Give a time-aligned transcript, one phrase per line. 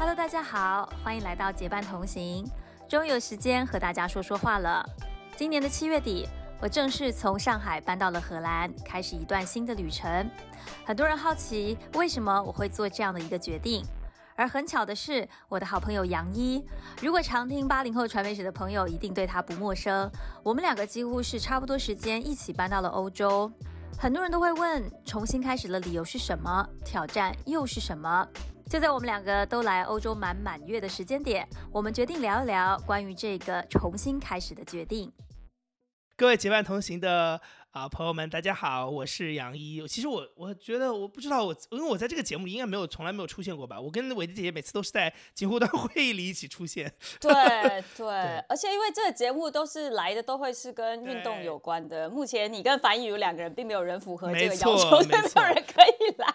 [0.00, 2.50] Hello，大家好，欢迎来到结伴同行。
[2.88, 4.82] 终于有时间和大家说说话了。
[5.36, 6.26] 今年的七月底，
[6.58, 10.26] 我正式从上海搬到了荷兰，开始一段新的旅程。
[10.86, 13.84] 很多人好奇为什么我会做这样的一个决定，
[14.36, 16.64] 而很巧的是，我的好朋友杨一，
[17.02, 20.10] 如果常听八零后传媒史的朋友一定对他不陌生。
[20.42, 23.52] 我们两个几乎是差不多时间一起搬到了欧洲。
[23.98, 26.66] 很多人都会问，重新开始的理由是什么？
[26.86, 28.26] 挑战又是什么？
[28.70, 35.12] 就在我们两个都来欧洲满满月的时间点，我们决定聊一聊关于这个重新开始的决定。
[36.16, 37.40] 各位结伴同行的
[37.72, 39.84] 啊朋友们，大家好，我是杨一。
[39.88, 43.80] 其实我我觉得我不知道我，因为我在这个节目里应该没有从来没有出现过吧。
[43.80, 46.94] 我跟伟迪姐姐每次都是在锦湖端会议里一起出现。
[47.20, 47.32] 对
[47.96, 48.08] 对，
[48.48, 52.08] 而且因为这个节目都是来的都会是跟运动有关的。
[52.08, 56.32] 目前你跟樊宇两个人并没有人符合这个要求，没有人可以来。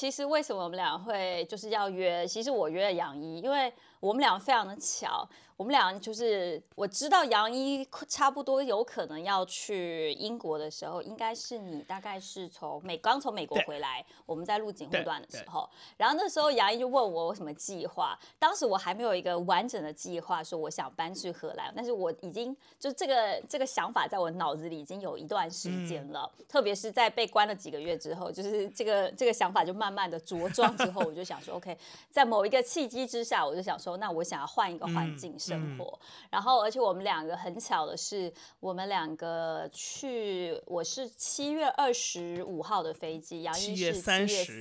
[0.00, 2.26] 其实为什么我们俩会就是要约？
[2.26, 3.70] 其实我约了杨一，因为
[4.00, 5.28] 我们俩非常的巧。
[5.56, 31.76] 我们俩就是我知道杨一差不多有可能要去英国的时候，应该是你大概是从美刚从美国回来，我们在录警护段的时候，然后那时候杨一就问我有什么计划，当时我还没有一个完整的计划，说我想搬去荷兰，但是我已经就这个这个想法在我脑子里已经有一段时间了，特别是在被关了几个月之后，就是这个这个想法就慢慢的茁壮之后，我就想说，OK，
[32.10, 35.30] 在某一个契机之下，我就想说，那我想要换一个环境。
[35.40, 44.60] 生活，然后而且我们两个很巧的是，我们两个去，我是七月二十五号的飞机，杨一是七月三十，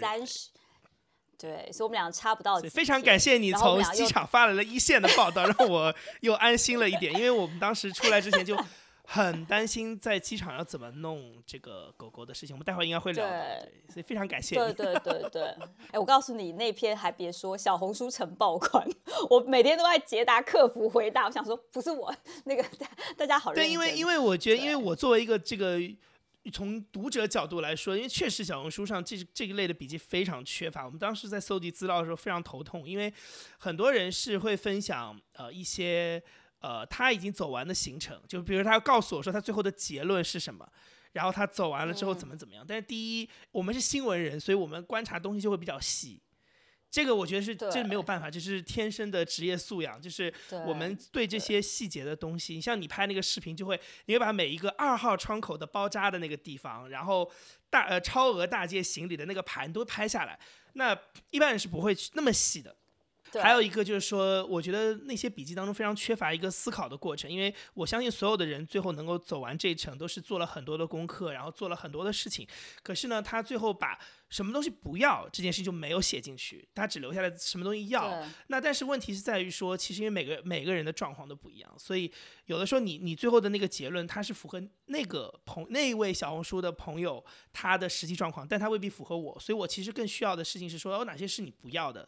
[1.37, 2.59] 对，所以我们两个差不到。
[2.61, 8.57] 非常感谢你从机场发来了一线的报道，让我又安心了一点，因为我们当时出来之前就。
[9.11, 13.27] 很担心在机场要怎么弄这个狗狗的事情，我们待会儿应该会聊。
[13.27, 14.55] 对，所以非常感谢。
[14.55, 15.43] 对 对对对，
[15.89, 18.87] 哎，我告诉你，那篇还别说，小红书成爆款，
[19.31, 21.25] 我每天都在捷达客服回答。
[21.25, 22.63] 我想说，不是我那个
[23.17, 23.51] 大家好。
[23.51, 25.79] 对，因为因为我觉得，因为我作为一个这个
[26.53, 30.85] 从读者角度来说，因为确实小红书上这这一类的笔记非常缺乏。
[30.85, 33.11] 我们当时在搜集资料的时候非常头痛，因为
[33.57, 36.21] 很多人是会分享呃一些。
[36.59, 40.69] 呃，他已经走完的行程，就比如他要告诉我说他最后的结论是什么，
[41.13, 42.65] 然后他走完了之后怎么怎么样。
[42.67, 46.21] 但是第一，我们是新闻人，所以我们观察东西就会比较细。
[46.91, 50.33] 这个我觉得是，这没有办法，这是天生的职业素养，就是
[50.65, 52.59] 我们对这些细节的东西。
[52.59, 57.31] 像你拍那个视频，就会你会把每一个二号窗口的包扎的那个地方，然后
[57.69, 60.39] 大呃超额大件行李的那个盘都拍下来。
[60.73, 60.97] 那
[61.29, 62.75] 一般人是不会去那么细的。
[63.41, 72.47] 还有一个就是说，我觉得那些笔记当中非常缺乏一个思考的过程，因为我相信所有的人最后能够走完这一程，都是做了很多的功课，然后做了很多的事情。
[72.81, 78.23] 可是呢，他最后把什么东西不要这件事情就没有写进去，他只留下来什么东西要。
[78.47, 82.11] 那但是问题是在于说，其实因为每个每个人的状况都不一样，所以
[82.45, 92.07] 有的时候你你最后的那个结论，它是符合那个朋那一位小红书的朋友他的实际状况，但他未必符合我，所以我其实更需要的事情是说，有哪些是你不要的。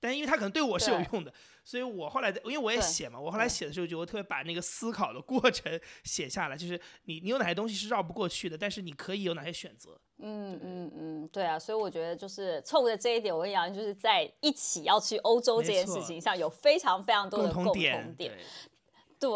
[0.00, 10.00] 但因为他可能对我是有用的，所以我后来因为我也写嘛，我后来写的时候就我特别把那个思考的过程写下来，就是你你有哪些东西是绕不过去的，但是你可以有哪些选择。
[10.22, 18.38] 嗯嗯嗯，对啊，所以我觉得就是冲着这一点，我跟杨就是在一起要去欧洲这件事情上有非常非常多的共同点。
[19.18, 19.30] 对，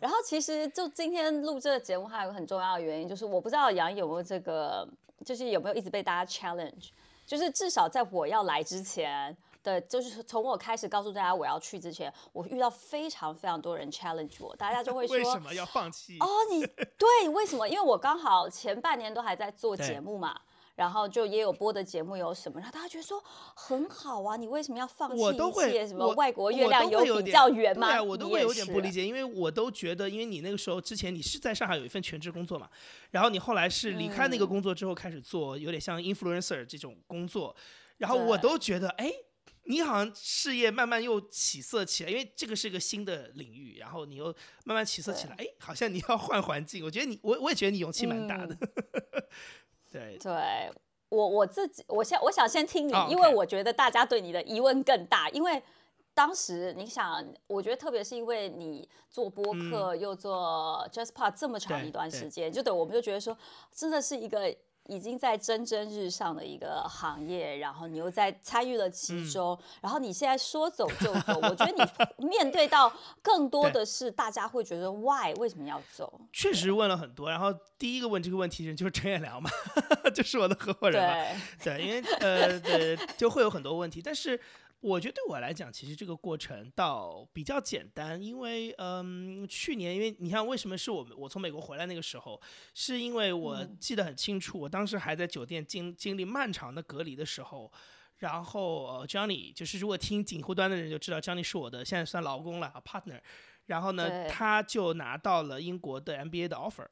[0.00, 4.88] 然后其实就今天录这个节目还有个很重要的原因，就是我不知道杨有没有这个，
[5.26, 6.88] 就是有没有一直被大家 challenge，
[7.26, 9.36] 就是至少在我要来之前。
[9.62, 16.16] 的，就是从我开始告诉大家我要去之前，我遇到非常非常多人 challenge 我，大家就会 说为什么要放弃？
[16.20, 16.66] 哦，你
[16.98, 17.68] 对，为什么？
[17.68, 20.40] 因为我刚好前半年都还在做节目嘛，
[20.76, 23.22] 然后就也有播的节目有什么，然后大家觉得说
[23.54, 25.86] 很好啊，你为什么要放弃一切？
[25.86, 27.90] 什么外国月亮有比较圆嘛？
[27.90, 32.68] 对，我都会有点不理解，因为我都觉得，因为你那个时候之前你是在上海有一份全职工作嘛，
[33.10, 37.54] 然后你后来是离开那个工作之后开始做有点像 influencer 这种工作，
[37.98, 39.12] 然后我都觉得哎。
[39.64, 44.26] 你好像事业慢慢又起色起来，因为这个是个新的领域，然后你又
[44.64, 46.84] 慢慢起色起来，哎，好像你要换环境。
[46.84, 48.56] 我觉得你，我我也觉得你勇气蛮大的。
[49.92, 50.72] 对，对
[51.08, 55.62] 我我自己，我先我想先听你，因为我觉得大家对你的疑问更大，因为
[56.14, 63.36] 当时你想，我觉得特别是因为你做播客又做 Just Part 这么长一段时间，就对我们就觉得说，
[63.70, 64.56] 真的是一个。
[64.90, 71.72] 已经在蒸蒸日上的一个行业，然后你又在参与了其中，然后你现在说走就走， 我觉得
[72.18, 72.92] 你面对到
[73.22, 76.20] 更多的是大家会觉得 why 为什么要走？
[76.32, 79.48] 确实问了很多，然后第一个问这个问题人就是陈彦良嘛，
[80.12, 84.40] 就是我的合伙人嘛，对，因为呃对，就会有很多问题，但是
[84.80, 92.40] 我觉得对我来讲，其实这个过程倒比较简单，因为嗯，去年因为你看，为什么是我们我从美国回来那个时候，
[92.72, 97.70] 是因为我记得很清楚，我当时还在酒店经经历漫长的隔离的时候，
[98.20, 103.20] 然后呃，Johnny 就是如果听锦湖端的人就知道，Johnny 是我的现在算老公了，partner，
[103.66, 106.86] 然后呢，他就拿到了英国的 MBA 的 offer，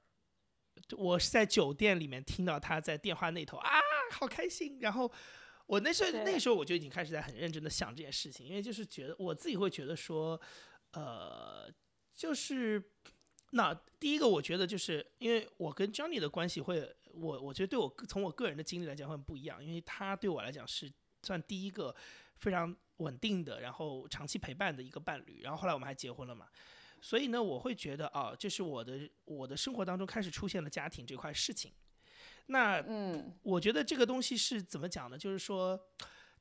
[0.95, 3.71] 我是在酒店里面听到他在电话那头啊，
[4.13, 5.11] 好开心，然后。
[5.69, 10.41] 我那时候那个时候我就已经开始在很认真的想这件事情，因为就是觉得我自己会觉得说，
[10.93, 11.71] 呃，
[12.15, 12.83] 就是
[13.51, 20.91] 那第一个我觉得就是因为我跟 Johnny 的关系会，我我觉得对我从我个人的经历来讲会很不一样，因为他对我来讲是
[21.23, 21.95] 算第一个
[22.37, 26.49] 非常稳定的，然后长期陪伴的一个伴侣，然后后来我们还结婚了嘛，
[27.03, 31.71] 所以呢，我会觉得啊，就是我的我的生活当中开始出现了家庭这块事情。
[32.49, 35.17] 那嗯，我觉得这个东西是怎么讲呢？
[35.17, 35.79] 就是说，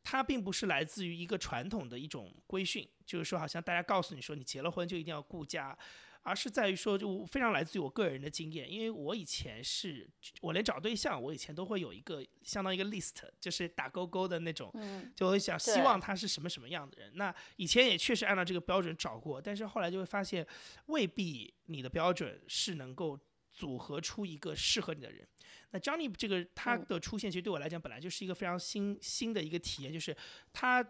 [0.04, 5.77] 它并不是来自于一个传统的一种规训，就是说，好像大家告诉你说，你结了婚就一定要顾家，
[6.24, 8.71] 而是在于说，就非常来自于我个人的经验。
[8.71, 10.09] 因为我以前是，
[10.42, 14.74] 我连找对象，我以前都会有一个相当于一个 list，就是打勾勾的那种，
[15.13, 17.12] 就会想希望他是什么什么样的人。
[17.15, 20.48] 那以前也确实按照这个标准找过，但是后来就会发现，
[20.86, 23.19] 未必你的标准是能够
[23.57, 25.27] 组合出一个适合你的人。
[25.71, 30.15] 那 Johnny 这个他的出现，其实对我来讲本来就是一个非常新新的一个体验，就是
[30.54, 30.86] 他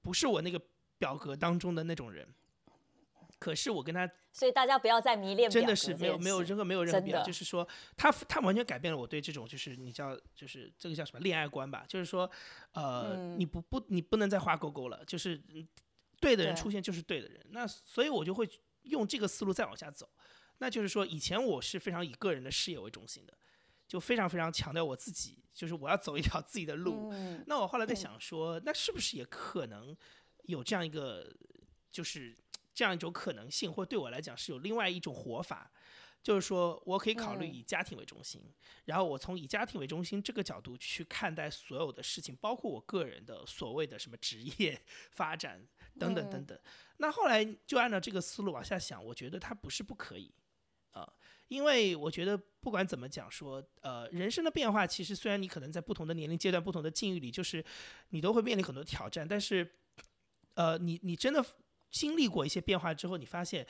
[0.00, 0.60] 不是我那个
[0.96, 2.26] 表格当中的那种人，
[3.38, 12.28] 可是我跟他，所以大家不要再迷恋，真的是没有没有任何没有任何必要，就是说他他完全改变了我对这种就是你叫就是这个叫什么恋爱观吧，就是说
[12.72, 15.40] 呃你不不你不能再画勾勾了，就是
[16.18, 18.48] 对的人出现就是对的人，那所以我就会
[18.82, 20.08] 用这个思路再往下走，
[20.60, 23.36] 那就是说以前我是非常以个人的事业为中心的。
[23.90, 27.12] 就非常非常强调我自己，就是我要走一条自己的路。
[27.48, 29.96] 那我后来在想说，那是不是也可能
[30.44, 31.28] 有这样一个，
[31.90, 32.32] 就是
[32.72, 35.68] 这样一种可能性，或对我来讲是有另外一种活法，
[36.22, 38.40] 就是说我可以考虑以家庭为中心，
[38.84, 44.80] 然后我从以家庭为中心这个角度去看待所有的事情，包括我个人的所谓的什么职业
[45.10, 45.60] 发展
[45.98, 46.56] 等等等等。
[46.98, 50.32] 那后来就按照这个思路往下想，我觉得它不是不可以。
[51.50, 57.62] 因为我觉得不管怎么讲说，呃，人生的变化其实虽然你可能在不同的年龄阶段、不同的境遇里，就是
[58.08, 59.70] 你都会面临很多挑战，但是，
[60.54, 61.44] 呃，你你真的
[61.90, 63.66] 经历过一些变化之后，你发现。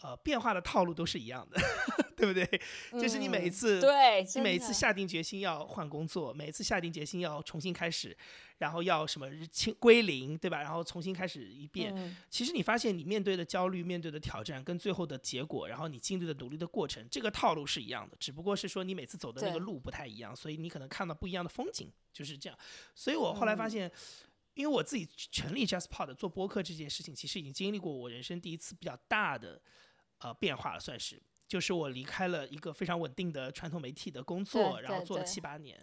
[0.00, 1.60] 呃，变化的套路都是一样的，
[2.16, 2.46] 对不对？
[2.92, 8.16] 就是你每一次，对，你每一次下定决心要换工作，每一次下定决心要重新开始，
[8.58, 10.62] 然后要什么清归零，对吧？
[10.62, 12.16] 然后重新开始一遍。
[12.30, 22.56] 其实你发现你面对的焦虑、面对的挑战跟最后的结果，然后你经历的努力的过程，这个套路是一样的，只不过是说你每次走的那个路不太一样，所以你可能看到不一样的风景，就是这样。
[22.94, 23.90] 所以我后来发现，
[24.54, 29.60] 因为我自己成立 JustPod 做播客这件事情，其实已经经历过我人生第一次比较大的。
[30.18, 35.80] 呃，变化了算是，就是我离开了一个非常稳定的传统媒体的工作，然后做了七八年，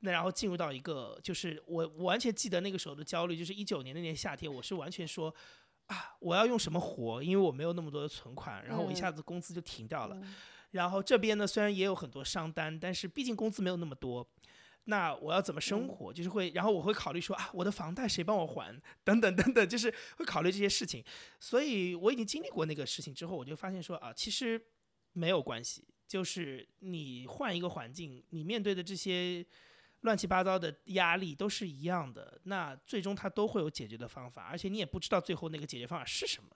[0.00, 5.34] 那然后进入到一个，就是我我完全记得那个时候的焦虑，就是一九年那年夏天，我是完全说
[5.86, 7.22] 啊，我要用什么活？
[7.22, 10.20] 因为我没有那么多的存款，然后我一下子工资就停掉了，
[10.72, 14.26] 然后这边呢虽然也有很多商单，但是毕竟工资没有那么多，
[14.90, 16.10] 那我要怎么生活？
[16.10, 18.74] 就是会，然后我会考虑说啊，我的房贷谁帮我还？
[19.04, 21.04] 等等等等，就是会考虑这些事情。
[21.38, 24.58] 所以我已经经历过那个事情之后，我就发现说啊，其实
[25.12, 29.44] 没有关系，就是你换一个环境，你面对的这些
[30.00, 32.40] 乱七八糟的压力都是一样的。
[32.44, 36.48] 那最终它都会有解决的方法，而且你也不知道最后那个解决方法是什么。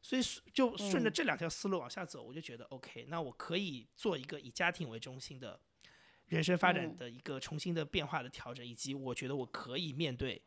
[0.00, 0.22] 所以
[0.54, 5.60] 就顺着这两条思路往下走，我就觉得 OK，那我可以做一个以家庭为中心的。
[6.30, 10.40] 人生发展的一个重新的变化的调整，以及我觉得我可以面对，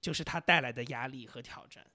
[0.00, 1.86] 就是它带来的压力和挑战。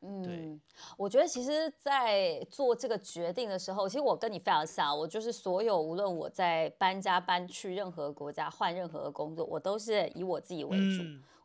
[0.00, 0.60] 嗯，对，
[0.96, 11.02] 我觉得其实，在做这个决定的时候，其实我跟你非常像，我就是所有无论我在搬家搬去任何国家换任何工作，我都是以我自己为主。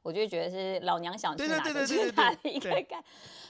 [0.09, 2.99] 我就觉得是老娘想去哪就去哪里一个感，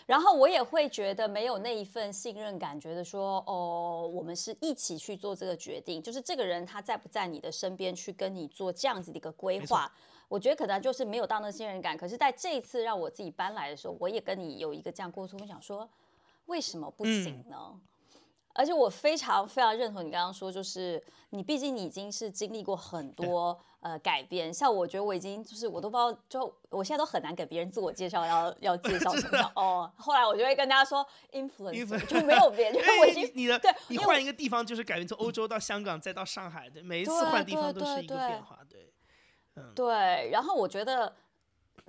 [0.05, 9.89] 然后我也会觉得没有那一份信任感，觉得说哦，我们是一起去做这个决定，就是这个人他在不在你的身边去跟你做这样子的一个规划，
[10.27, 11.95] 我觉得可能就是没有到那信任感。
[11.95, 15.89] 可是在这一次让我自己搬来的时候，我也跟你有一个这样沟通，我想说
[16.47, 17.79] 为什么不行呢？
[18.59, 29.89] 而且我非常非常认同你刚刚说，就是你毕竟你已经是经历过很多呃改变，像我觉得我已经就是我都不知道，就我现在都很难给别人自我介绍，要要介绍什么 哦。
[29.95, 38.93] 后来我就会跟大家说，influence 就没有别人， 我已经你的对，你换一个地方就是改变，从欧洲到香港再到上海，对，每一次换地方都是一个变化，对，
[39.55, 40.29] 嗯，对。
[40.31, 41.15] 然后我觉得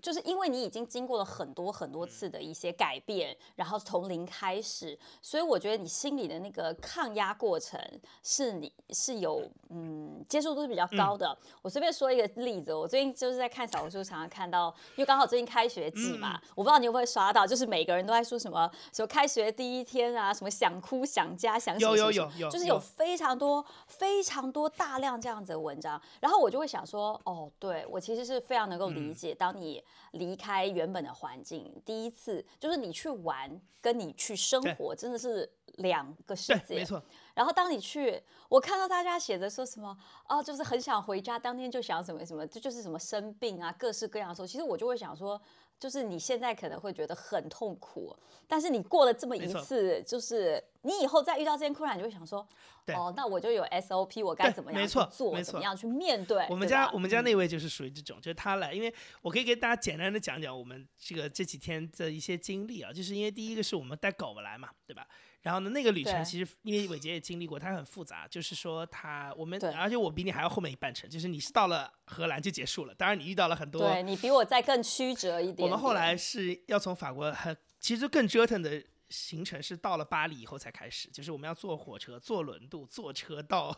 [0.00, 7.78] 就是因为你已经经过了很多很多次的一些改变，然后从零开始，所以我觉得你心里的那个抗压过程
[8.22, 11.36] 是你是有嗯接受度是比较高的。
[11.62, 29.79] 我随便说一个例子，我最近就是在看小红书，常常看到，因为刚好最近开学季嘛，我不知道你会不会刷到，就是每个人都在说什么什么开学第一天啊，什么想哭想家想有有有有，就是有非常多非常多大量这样子的文章，然后我就会想说，哦，对我其实是非常能够理解，当你。
[30.12, 36.76] 离开原本的环境，第一次就是你去玩，跟你去生活真的是两个世界。
[36.76, 37.02] 没错。
[37.34, 39.96] 然后当你去，我看到大家写的说什么
[40.28, 45.40] 哦，就是很想回家，当天就想什么什么，这就是什么生病啊，各式各样的时候，其实我就会想说。
[45.80, 48.14] 就是你现在可能会觉得很痛苦，
[48.46, 52.46] 但是你过了这么一次，就是你以后再遇到这件困难，你就会想说，
[52.88, 56.46] 哦，那我就有 SOP，我该怎么样去做，怎么样去面对。
[56.50, 65.08] 我们家我们家那位就是属于这种，就是他来，因为我可以给大家简单的讲讲我们这个这几天的一些经历啊，就是因为第一个是我们带狗来嘛，对吧？
[65.42, 68.28] 然后呢，那个旅程其实因为伟杰也经历过，它很复杂。
[68.28, 72.94] 就是说，他我们而且我比你还要后面一半程，就是你是到了荷兰就结束了。
[72.94, 75.66] 当然，你遇到了很多，对你比我再更曲折一点。
[75.66, 83.74] 我们后来是要从法国，很其实更折腾的行程是到了巴黎以后才开始，就是我们要坐火车、坐轮渡、坐车到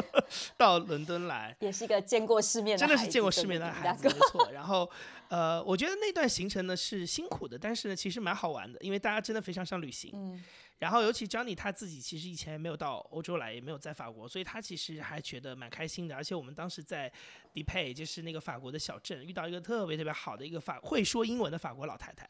[0.56, 4.52] 到伦敦来，也是一个见过世面的，真的是见过世面的孩子，没错。
[4.52, 4.88] 然后
[5.28, 10.12] 呃，我觉得那段行程呢是辛苦的，但是呢其实蛮好玩的，因为大家真的非常想旅行。
[10.14, 10.44] 嗯。
[10.78, 16.14] 然后，尤其 Johnny 他自己其实以前没有到欧洲来，也没有在法国，所以他其实还觉得蛮开心的。
[16.14, 17.08] 而且我们当时在
[17.52, 22.28] d e p a y 就是那个法国的小镇，遇到一个特别特别好的一个法会说英文的法国老太太，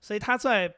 [0.00, 0.74] 所以他在。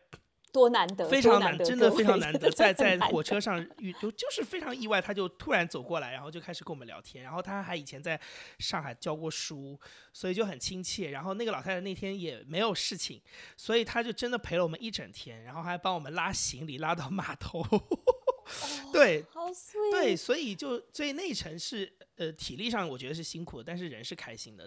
[0.52, 8.18] 多难得，非常难，真的非常难得， 在在火车上遇就就是非常意外，他就突然走过来，然后就开始跟我们聊天，然后他还以前在
[8.58, 9.78] 上海教过书，
[10.12, 11.10] 所以就很亲切。
[11.10, 13.20] 然后那个老太太那天也没有事情，
[13.56, 17.62] 所以他就真的陪了我们一整天，然后还帮我们拉行李拉到码头。
[18.92, 19.24] 对，
[19.90, 24.66] 对，所以就所以那一程是呃体力上我觉得是辛苦的，但是人是开心的。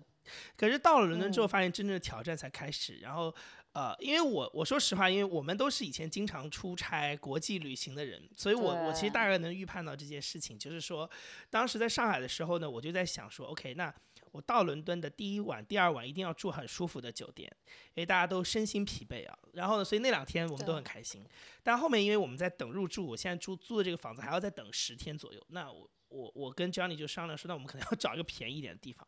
[0.56, 3.34] 可是到了伦敦之后，发现真正的挑战才开始，然后。
[3.80, 10.60] 呃，因为我我说实话，因为我们都是以前经常出差国际旅行的人，所以我我其实大概能预判到这件事情。
[10.60, 11.10] 就是说，
[11.50, 13.94] 当时在上海的时候呢，我就在想说，OK，那
[14.32, 17.50] 我到伦敦的第一晚、第二晚一定要住很舒服的酒店，
[17.94, 19.40] 因为大家都身心疲惫啊。
[19.54, 21.26] 然后呢，所以那两天我们都很开心。
[21.64, 25.42] 但后面因为我们在等入住，我现在住租的这个房子还要再等十天左右。
[25.52, 29.08] 那我我我跟 Johnny 就商量说，那我们可能要找一个便宜一点的地方。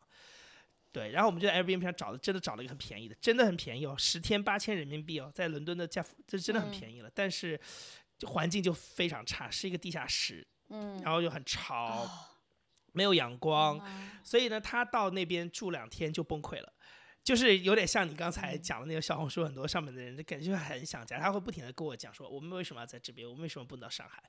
[0.92, 7.10] 对，然后我们就在 Airbnb 上找的，真的找了一个很便宜的，真的很便宜哦，十天八千人民币哦，在伦敦的价，这真的很便宜了。
[7.14, 7.58] 但是
[8.26, 12.06] 环境就非常差，是一个地下室，嗯，然后又很潮，
[12.92, 13.80] 没有阳光，
[14.22, 16.70] 所以呢，他到那边住两天就崩溃了，
[17.24, 24.22] 就是有点像你刚才讲的那个小红书很多上面的人，就感觉很想家，他会不停的跟我讲说，我们为什么要在这边，我们为什么不能到上海？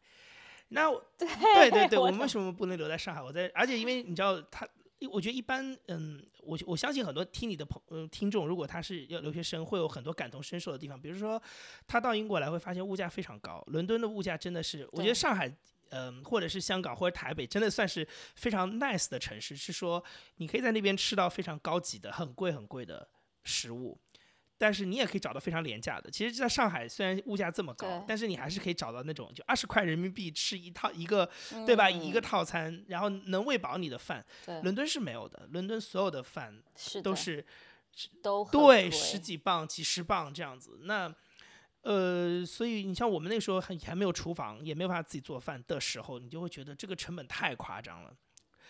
[0.69, 3.21] 那对对对对，我们为什么不能留在上海？
[3.21, 4.65] 我在，而且因为你知道他。
[5.07, 10.99] 我觉得一般，嗯，我我相信很多听你的朋嗯听众，如果他是要留学生，会有很多感同身受的地方。
[10.99, 11.41] 比如说，
[11.87, 15.51] 他到英国来会发现物价非常高，伦敦的物价真的是，我觉得上海，
[15.89, 20.03] 嗯，或者是香港或者台北，真的算是非常 nice 的城市，是说
[20.37, 23.07] 你可以在那边吃到非常高级的、很贵很贵的
[23.43, 23.99] 食物。
[24.63, 26.09] 但是你也可以找到非常廉价的。
[26.09, 31.29] 其实，在上海虽然物价这么高，但是你还是可以找到那种就二十块人民币吃一套一个，
[31.65, 31.89] 对吧？
[31.89, 34.25] 一个套餐，然后能喂饱你的饭。
[34.61, 36.63] 伦敦是没有的，伦敦所有的饭
[37.03, 37.45] 都是
[38.21, 40.79] 都对十几磅、几十磅这样子。
[40.83, 41.13] 那
[41.81, 48.13] 呃，所以你像我们那时候还还没有厨房，也没有办法自己做饭的时候，你就会觉得这个成本太夸张了，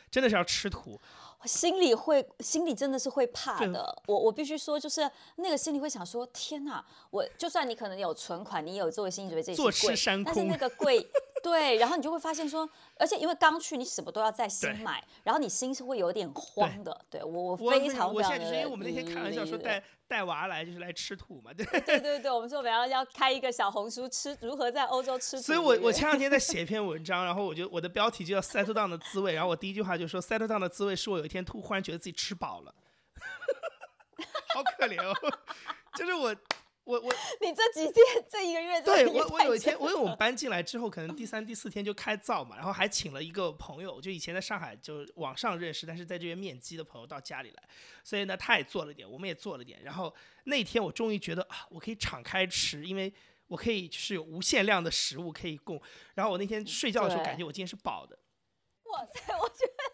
[0.10, 1.00] 真的是要吃土。
[1.46, 4.04] 心里会，心里真的是会怕的。
[4.08, 6.84] 我我必须说，就是那个心里会想说：天哪！
[7.10, 11.06] 我就算你可能有存款，你有作为心理准备，这些贵，但是那个贵，
[11.44, 12.70] 对，然后你就会发现说。
[12.96, 16.98] 而且因为刚去，你什么都要再新买，然后你心是会有点慌的。
[17.10, 25.42] 对我，我非常我现在就是因为我们那天开玩笑说带带娃来就是来吃土嘛，对对对对，我们说我们要要开一个小红书吃如何在欧洲吃土。
[25.44, 32.74] 所以我我前两天在写一篇文章， 然后我就我的标题就叫 settle down 的滋味，然后我第一句话就说 settle down 的滋味是我有一天突忽然觉得自己吃饱了，
[34.54, 35.14] 好可怜哦，
[35.96, 36.36] 就是我。
[36.86, 47.64] 我我 你这几天这一个月对我我有一天，因为我们搬进来之后，可能第三第四天就开灶嘛，然后还请了一个朋友，就以前在上海就网上认识，但是在这边面基的朋友到家里来，
[48.04, 50.14] 所以呢他也做了点，我们也做了点，然后
[50.44, 53.14] 那天我终于觉得啊，我可以敞开吃，因为
[53.48, 55.82] 我可以就是有无限量的食物可以供，
[56.16, 58.20] 然后我那天睡觉的时候感觉我今天是饱的。
[58.92, 59.93] 哇塞，我觉得。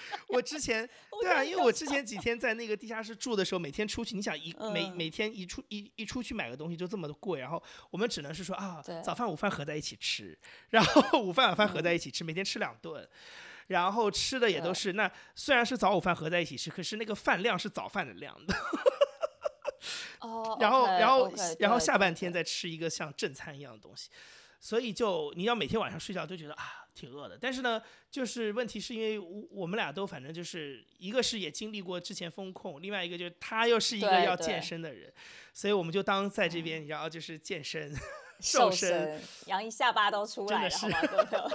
[0.28, 0.88] 我之前
[1.20, 10.38] 对啊，因为我之前几天在那个地下室住的时候，每天出去，你想一每每天一出一一出去买个东西就这么的贵，然后我们只能是说啊，早饭午饭合在一起吃，
[10.70, 13.08] 然后午饭晚饭合在一起吃，每天吃两顿，
[13.68, 18.54] 然后吃的也都是那虽然是早午饭合在一起吃，可是那个饭量是早饭的量的。
[20.20, 24.10] 哦，然后然后然后下半天再吃一个像正餐一样的东西。
[24.60, 35.12] 所以就你要每天晚上睡觉都觉得啊挺饿的，但是呢，就是问题是因为我我们俩都反正就是一个是也经历过之前风控，另外一个就是他又是一个要健身的人，
[35.52, 37.94] 所以我们就当在这边，然后就是健身
[38.40, 40.86] 瘦身，杨一下巴都出来了，是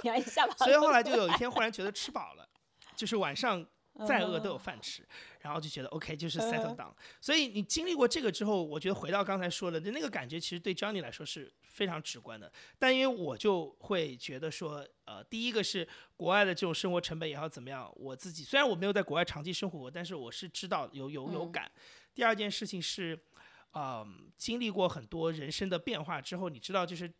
[0.04, 0.54] 杨 一下巴。
[0.56, 2.48] 所以后来就有一天忽然觉得吃饱了，
[2.96, 3.66] 就是晚上。
[4.08, 5.06] 再饿都有饭吃，
[5.40, 6.90] 然后就觉得 OK，就是 settle down。
[7.20, 12.52] 所以你经历过这个之后，我觉得回到刚才说的那个感觉，其实对 Johnny 来说是非常直观的。
[12.78, 15.86] 但因为我就会觉得说，呃，第一个是
[16.16, 21.70] 国外的这种生活成本也好怎么样，我自己虽然我没有在国外长期生活过，但是我是知道有有有感。
[22.14, 23.18] 第二件事情是，
[23.72, 27.10] 嗯，经历过很多人生的变化之后，你知道就是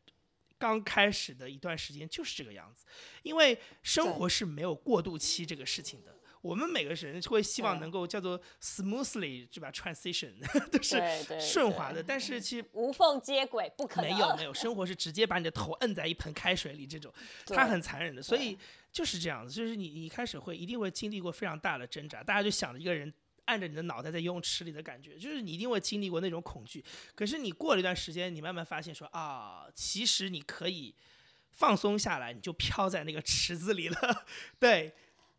[0.59, 2.87] 刚开始的一段时间就是这个样子，
[3.23, 6.15] 因为生活是没有过渡期这个事情的。
[6.43, 10.33] 我们每个人会希望能够叫做 smoothly 对吧？transition
[10.71, 11.01] 都是
[11.41, 14.11] 顺滑的，但是其实无缝接轨不可能。
[14.11, 17.11] 没有没有，生活是直接把你的头摁在一盆开水里，这种
[17.47, 18.21] 它很残忍的。
[18.21, 18.59] 所以
[18.91, 26.85] 就是这样子，就是你你一开始会一定会经历过非常大的挣扎，大家就想着一个人按着你的脑袋在游泳池里的感觉，就是你一定会经历过那种恐惧。
[27.15, 30.93] 可是你过了一段时间，你慢慢发现说啊，其实你可以
[31.53, 34.25] 放松下来，你就飘在那个池子里了，
[34.59, 34.93] 对。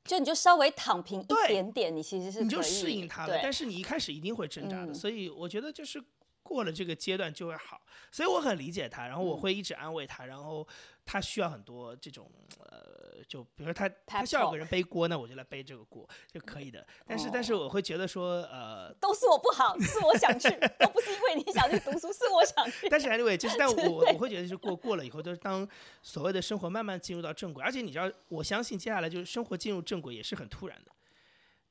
[0.06, 3.40] 就你就稍微躺平一点点，你其实是你就适应它了。
[3.42, 6.04] 但是你一开始一定会挣扎的，所以我觉得就是
[6.44, 7.82] 过了这个阶段就会好。
[8.12, 10.68] 所以我很理解他，然后我会一直安慰他，然后。
[11.06, 16.88] 他需要很多这种，呃，就比如说他他需要有个人背锅，那我就来背这个锅就可以的。
[17.06, 22.88] 但是但是我会觉得说，呃，都是我不好，是我想去，都不是因为你想去读书，是我想去。
[22.90, 25.68] 但是 anyway，就是但我我会觉得是过过了以后，就是当
[26.02, 30.92] 所谓的生活慢慢进入到正轨，而且你知道，我相信接下来就是生活进入正轨也是很突然的。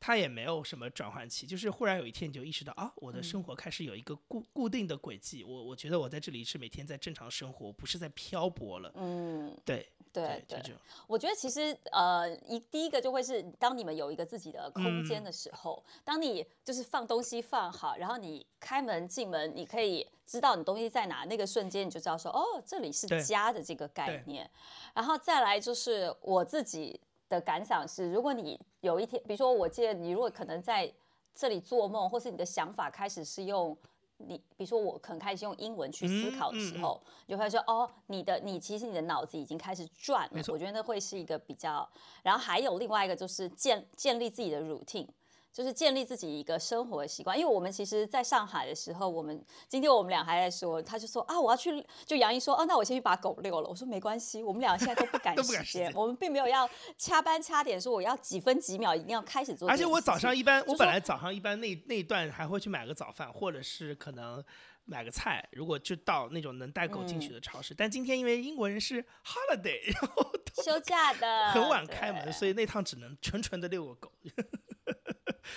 [0.05, 5.45] 他也没有什么转换期，就是忽然有一天你就意识到啊，我的生活开始有一个固固定的轨迹。
[5.45, 8.91] 我我觉得我在这里是每天在正常生活，不是在漂泊了。
[8.97, 10.61] 嗯，对对对，
[11.07, 24.51] 我觉得其实呃，一第一个就会是当你们有一个自己的空间的时候，当你就是放东西放好，然后你开门进门，你可以知道你东西在哪，那个瞬间你就知道说哦，这里是家的这个概念。
[24.95, 27.01] 然后再来就是我自己。
[27.33, 30.92] 的感想是，如果你有一天，比如说，我记得你如果可能在
[31.35, 33.75] 这里做梦，或是你的想法开始是用
[34.18, 40.42] 你，比如说我可能开始用英文去思考的时候，就会说，哦，你的你其实你的脑子已经开始转了。
[40.49, 41.88] 我觉得那会是一个比较，
[42.23, 45.09] 然后还有另外一个就是建建立自己的 routine。
[45.53, 53.69] 就是建立自己一个生活的习惯，因为我们其实在上海的时候，我们今天我们俩还在说，他就说啊，我要去，就杨怡说，哦，那我先去把狗遛了。
[53.69, 59.69] 我说没关系，我们俩现在都不 赶时间，我们并没有要掐班掐点，说我要几分几秒一定要开始做。
[59.69, 64.43] 而且我早上一般，我本来早上一般那那段还会去买个早饭，或者是可能
[64.87, 67.75] 买个菜，如果就到那种能带狗进去的超市。
[67.75, 70.33] 但今天因为英国人是 holiday，然后
[70.65, 74.11] 休假的，很晚开门，所以那趟只能纯纯的遛个狗。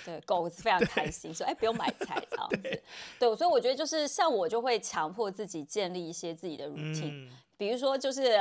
[0.04, 2.82] 对，狗非常开心，说：“哎，不用买菜这样子。”
[3.18, 8.38] 对，所以我觉得就是像我就会强迫自己建立一些自己的 routine，比如说就是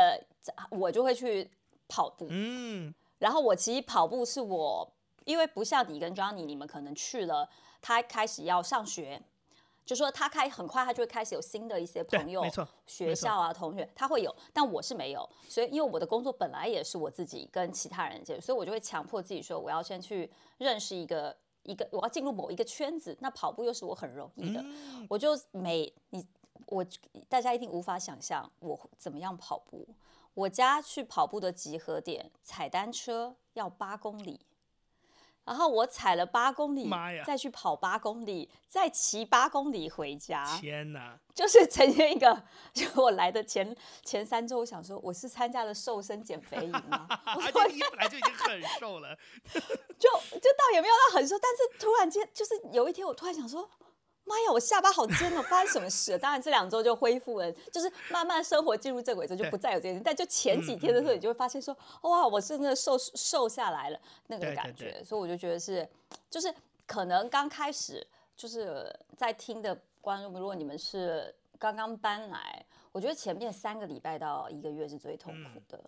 [0.70, 1.50] 我就会去
[1.88, 4.92] 跑步，嗯，然后我其实跑步是我，
[5.26, 7.50] 因为不像你跟 Johnny，你们可能去了，
[7.82, 9.22] 他开始要上学。
[9.86, 12.44] 就说他开很快，他就会开始有新的一些朋友，
[12.88, 23.16] 学校啊，同学他会有，但我是没有，所以因为我的工作本来也是我自己跟其他人接，所以我就会强迫自己说，我要先去认识一个一个，我要进入某一个圈子。
[23.22, 24.66] 那跑步又是我很容易的，
[25.08, 26.26] 我就每你
[26.66, 26.84] 我
[27.30, 29.88] 大家一定无法想象我怎么样跑步。
[30.34, 34.40] 我家去跑步的集合点，踩单车要八公里。
[35.46, 36.90] 然后我踩了八公里，
[37.26, 40.44] 再去跑八公里，再骑八公里回家。
[40.60, 41.18] 天哪！
[41.36, 47.08] 就是呈现一个，就我来的前前三周，我想说我是参加了瘦身减肥营吗？
[47.26, 49.16] 而且你本来就已经很瘦了，
[49.54, 53.70] 就就倒也没有到很瘦，但是突然间就是有一天，我突然想说。
[54.26, 55.42] 妈呀，我下巴好尖哦！
[55.44, 56.18] 发生什么事？
[56.20, 60.02] 当然这两周就恢复了，就是慢慢生活进入正轨之后就不再有这件事。
[60.04, 65.04] 但就前几天的时候，你就会发现说，哇，我真的瘦瘦下来了那个感觉。
[65.04, 65.88] 所以我就觉得是，
[66.30, 66.54] 就是
[66.88, 75.80] 可能刚开始就是在听的观众，如果你们是刚刚搬来，我觉得前面三个礼拜到一个月是最痛苦的。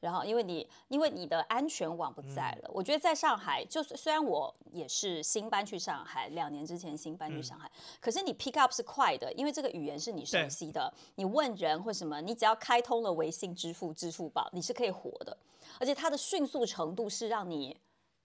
[0.00, 15.36] 然后因为你因为你的安全网不在了，我觉得在上海，就是虽然我也是新搬去上海，两年之前新搬去上海，可是你 pick up 是快的，因为这个语言是你熟悉的，你问人或什么，你只要开通了微信支付、支付宝，你是可以活的，
[15.78, 17.76] 而且它的迅速程度是让你。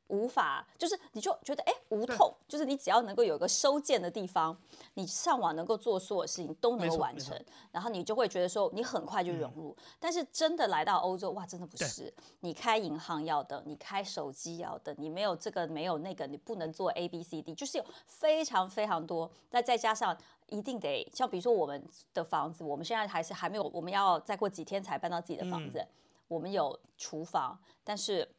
[0.07, 4.55] 无法，就是你就觉得哎无痛，就是你只要能够有个收件的地方，
[4.93, 7.35] 你上网能够做所有事情都能够完成，
[7.71, 9.75] 然后你就会觉得说你很快就融入。
[9.99, 19.29] 但是真的来到欧洲，哇，真的不是，你开银行要等，你开手机要等，你没有这个没有那个，你不能做 A B C D，就是有非常非常多。
[19.49, 20.15] 那再加上
[20.47, 25.83] 一定得像比如说我们的房子，我们现在还是还没有，我们要再过几天才搬到自己的房子，
[26.27, 28.29] 我们有厨房，但是。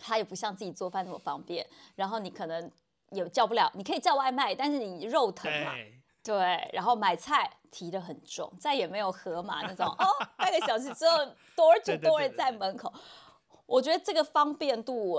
[0.00, 2.70] 它也不像自己做饭那么方便，然后你可能
[3.10, 5.72] 也叫不了，你可以叫外卖，但是你肉疼嘛，
[6.22, 11.18] 对，然后买菜提的很重，再也没有盒马那种哦，半个小时之后
[11.56, 12.92] door to door 在门口，
[13.66, 15.18] 我觉得这个方便度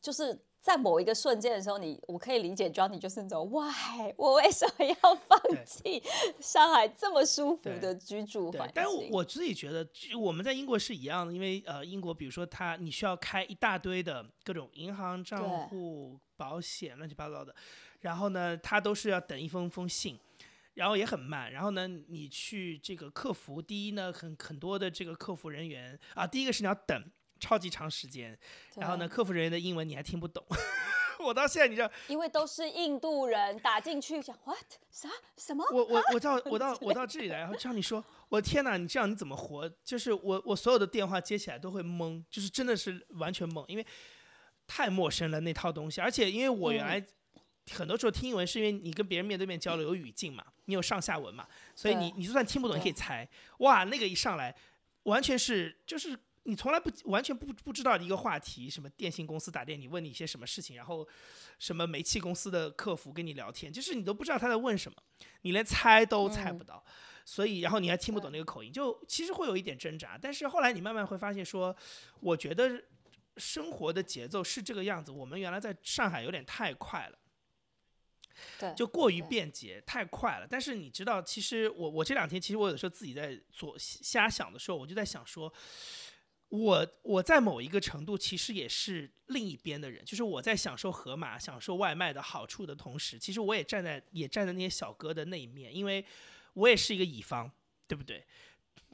[0.00, 0.44] 就是。
[0.60, 4.12] 在某一个瞬间的时候，你我可以理解，Johnny 就是那种，Why？
[4.16, 6.02] 我为什么要放弃
[6.40, 8.72] 上海这么舒服的居住环境？
[8.74, 17.54] 但是我自己觉得，我们在英国是一样的，因为呃，英国比如说它你需要开一大堆的各种银行账户、保险乱七八糟的，
[18.00, 20.18] 然后呢，它都是要等一封封信，
[20.74, 21.50] 然后也很慢。
[21.52, 27.02] 然后呢，你去这个客服，第一呢，很很多的这个客服人员啊，第一个是你要等。
[27.38, 28.38] 超级长时间，
[28.76, 30.44] 然后呢，客服人员的英文你还听不懂。
[31.18, 34.56] 我到现在你知道，因为都是印度人打进去想 what
[34.88, 35.64] 啥什么？
[35.72, 39.68] 我我我到我到我到这里来，然后这样你说，我的天哪，你这样你怎么活？
[39.82, 43.84] 就是我我所有的电话接起来都会懵，就是真的是完全懵，因为
[44.68, 46.00] 太陌生了那套东西。
[46.00, 47.04] 而且因为我原来
[47.72, 53.28] 很多时候听英文是因为你跟别人面对面交流有语境嘛，你有上下文嘛，所以你你就算听不懂你可以猜。
[53.58, 54.54] 哇，那个一上来
[55.02, 56.16] 完全是就是。
[56.48, 61.06] 你从来不完全不不知道的一个话题，什么电信公司打电你问你一些什么事情，然后
[61.58, 64.96] 什么煤气公司的客服跟你聊天，就是你都不知道他在问什么，
[65.42, 66.82] 你连猜都猜不到，
[67.22, 70.16] 所以然后你还听不懂那个口音，就其实会有一点挣扎。
[70.16, 71.76] 但是后来你慢慢会发现说，
[72.20, 72.82] 我觉得
[73.36, 75.12] 生活的节奏是这个样子。
[75.12, 77.18] 我们原来在上海有点太快了，
[78.58, 80.46] 对，就过于便捷，太快了。
[80.48, 85.52] 但是你知道，其实我我这两天其实我有时候自己在做瞎想的时候，我就在想说。
[86.48, 96.04] 我我在某一个程度其实也是另一边的人，就是我在享受盒马、享受外卖的好处的同时，其实我也站在也站在那些小哥的那一面，因为
[96.54, 97.50] 我也是一个乙方，
[97.86, 98.24] 对不对？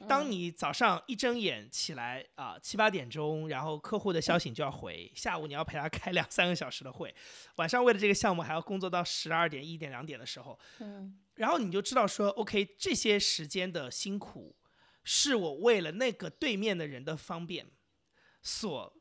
[0.09, 7.15] 当你早上一睁眼起来啊七八点钟，然后客户的消息你就要回，下午你要陪他开两三个小时的会，
[7.55, 14.53] 晚上为了这个项目还要工作到十二点、一点、两点的时候，嗯，然后你就知道说，OK，这些时间的辛苦。
[15.05, 17.65] 是我为了那个对面的人的方便
[18.41, 18.93] 所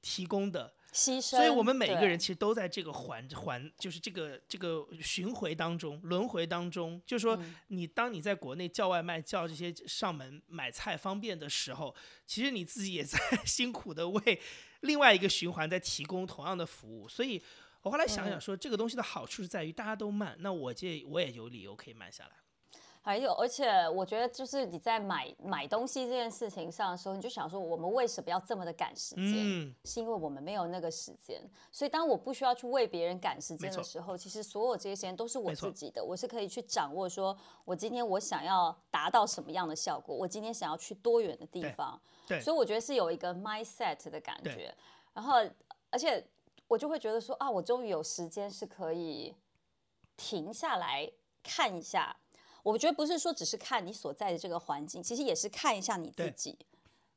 [0.00, 7.00] 提供的牺牲，所以我们每一个人其实都在这个环环，就是这个这个巡回当中、轮回当中。
[7.06, 11.94] 就是说，你当你在国内叫外卖、叫这些上门买菜方便的时候，
[12.26, 14.40] 其实你自己也在辛苦的为
[14.80, 17.08] 另外一个循环在提供同样的服务。
[17.08, 17.42] 所以
[17.82, 22.32] 我后来想想说，这个东西的好处是在于大家都慢，那我这我也有理由可以慢下来。
[23.04, 29.26] 还有，而且我觉得，就是你在买买东西这件事情上的时候，你就想说，我们为什么要这么的赶时间？
[29.26, 31.42] 嗯，是因为我们没有那个时间。
[31.72, 37.08] 所以，当我不需要去为别人赶时间的时候，其实所有这些时间都是我自己的，我是可以去掌握。
[37.08, 40.14] 说我今天我想要达到什么样的效果？
[40.14, 42.00] 我今天想要去多远的地方？
[42.28, 44.72] 对，所以我觉得是有一个 mindset 的感觉。
[45.12, 45.38] 然后，
[45.90, 46.24] 而且
[46.68, 49.34] 我就会觉得说啊，我终于有时间是可以
[50.16, 51.10] 停下来
[51.42, 52.16] 看一下。
[52.62, 56.56] 我觉得不是说只是看你所在的这个环境，其实也是看一下你自己，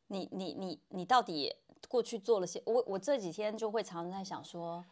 [0.08, 1.56] 你你你你到底
[1.88, 2.60] 过去做了些。
[2.66, 4.84] 我我这几天就会常常在想说，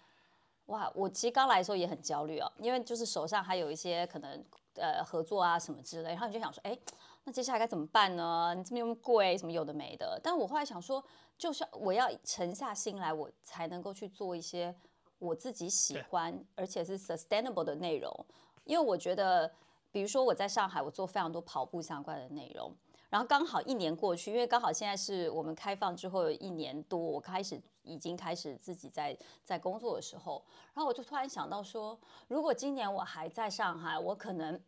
[0.68, 6.78] 哇，我其实刚来的时候也很焦虑啊，因为就是手上还有一些可能呃合作啊什么之类，然后你就想说，哎，
[7.24, 8.54] 那接下来该怎么办呢？
[8.56, 10.20] 你这么又贵，什么有的没的。
[10.24, 11.04] 但我后来想说，
[11.36, 14.76] 就是我要沉下心来，我才能够去做一些
[15.18, 18.26] 我自己喜欢而且是 sustainable 的内容，
[18.66, 19.52] 因为我觉得。
[19.94, 22.76] 比如说我在上海，我做非常多跑步相关的内容，
[23.12, 34.60] 然后刚好一年过去，因为刚好现在是我们开放之后有一年多，我开始已经开始自己在在工作的时候，然后我就突然想到说，如果今年我还在上海，我可能，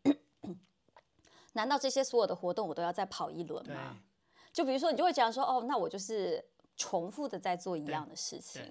[1.53, 3.97] 难道这些所有的活动我都要再跑一轮吗？
[4.53, 6.45] 就比如说你就会讲说，哦，那我就是
[6.77, 8.61] 重复的在做一样的事情。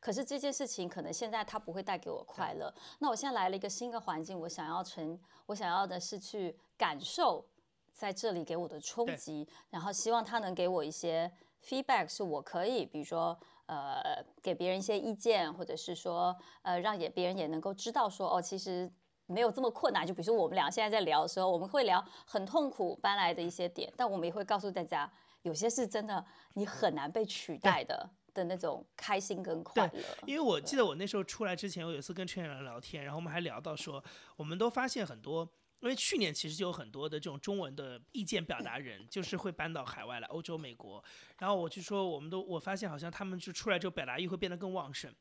[0.00, 2.72] 可是这件事情可能现在它不会带给我快乐。
[3.00, 7.44] 那我现在来了一个新的环境，我想要成，我想要的是去感受
[7.92, 11.30] 在这里给我的冲击，然后希望它能给我一些
[11.64, 18.88] feedback 是我可以，比如说呃给别人一些意见，或者是说呃让也别人也能够知道说哦，其实
[19.26, 20.06] 没有这么困难。
[20.06, 25.10] 就比如说我们俩现在在聊的时候，我们会聊很痛苦搬来的一些点，但我们也会告诉大家，
[25.42, 28.08] 有些是真的你很难被取代的。
[28.38, 29.92] 的那种开心跟快乐，
[30.26, 34.02] 因为我记得我那时候出来之前，我有一次跟陈远良聊天，然后我们还聊到说，
[34.36, 35.46] 我们都发现很多，
[35.80, 41.02] 因为去年其实就有很多的这种中文的意见表达人，就是会搬到海外来，欧洲、美国，
[41.38, 45.12] 然后我就说，我们都我发现好像他们就出来之后，表达欲会变得更旺盛。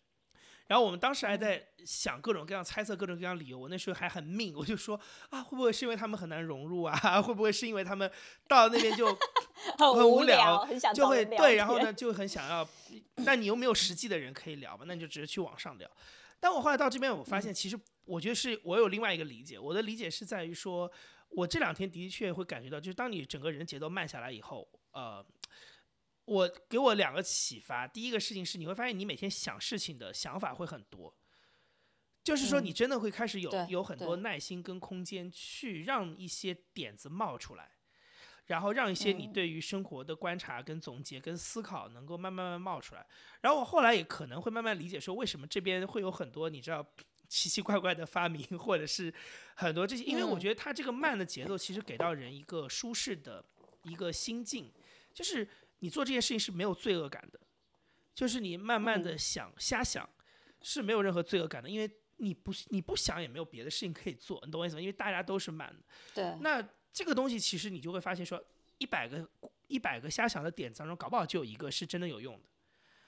[0.67, 4.99] 然后我们当时还在想各种各样猜测各种各样理由，我那时候还很命，我就说
[5.29, 6.93] 啊，会不会是因为他们很难融入啊？
[7.23, 8.11] 会不会是因为他们
[8.47, 9.07] 到那边就
[9.77, 12.67] 很无聊，就会对，然后呢 就很想要，
[13.15, 14.83] 那你又没有实际的人可以聊嘛？
[14.87, 15.89] 那你就直接去网上聊。
[16.39, 20.91] 但我后来到这边，我发现其实我觉得是我有另外一个理解，我的理解是在于说，
[21.29, 25.25] 我这两天的确会感觉到，就是当你整个人节奏慢下来以后，呃。
[26.27, 31.15] 我给我两个启发，第一个事情是你会发现你每天想事情的想法会很多，
[32.21, 37.71] 就是说你真的会开始有有很多耐心跟空间去让一些点子冒出来，
[38.47, 43.07] 然后让一些你对于生活的观察跟总结跟思考能够慢慢慢冒出来。
[43.39, 46.85] 然后我后来也可能会慢慢理解说，为什么这边会有很多你知道
[47.29, 49.13] 奇奇怪怪的发明，或者是
[49.55, 53.41] 很多这些，因为我觉得它这个慢的节奏其实给到人一个舒适的
[53.83, 54.69] 一个心境，
[55.13, 55.47] 就是。
[55.79, 57.39] 你做这件事情是没有罪恶感的，
[58.15, 60.09] 就是你慢慢的想瞎想，
[60.61, 64.81] 是没有任何罪恶感的，因为你不你不想也没有别的事情可以做，你懂我意思吗？
[64.81, 65.83] 因为大家都是慢的。
[66.15, 66.35] 对。
[66.41, 68.43] 那这个东西其实你就会发现说，
[68.79, 69.29] 一百个
[69.67, 72.49] 一百个瞎想的点子当中，搞不好就有一个是真的有用的。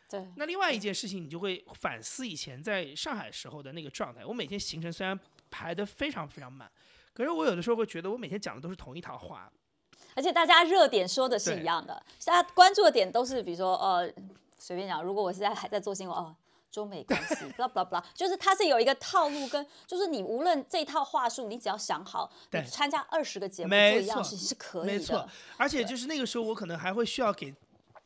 [0.07, 0.27] 对。
[0.35, 4.23] 那另外一件事情，你就会反思以前在上海时候的那个状态。
[4.23, 6.71] 我每天行程虽然排的非常非常满，
[7.13, 9.51] 可是我有的时候会觉得我每天讲的都是同一套话。
[10.15, 14.11] 而且大家热点说的是一样的，大家关注的点都是，比如说，呃，
[14.57, 16.35] 随便讲，如果我现在还在做新闻，哦，
[16.71, 24.93] 中美关系，blah blah blah，就是它是有一个套路，跟就是你无论这套话术，你只要想好，你参加二十个节目做一样事情是可以的。
[24.93, 27.53] 没错，而且就是那个时候，我可能还会需要给，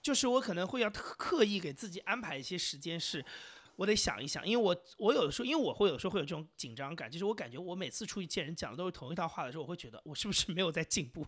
[0.01, 3.25] 就是我可能会要刻意给自己安排一些时间是。
[3.75, 11.25] 我得想一想，因为我我有的时候，因为我会有时候会有这种紧张感，就是我感觉我每次出去见人讲的都是同一套话的时候，我会觉得我是不是没有在进步，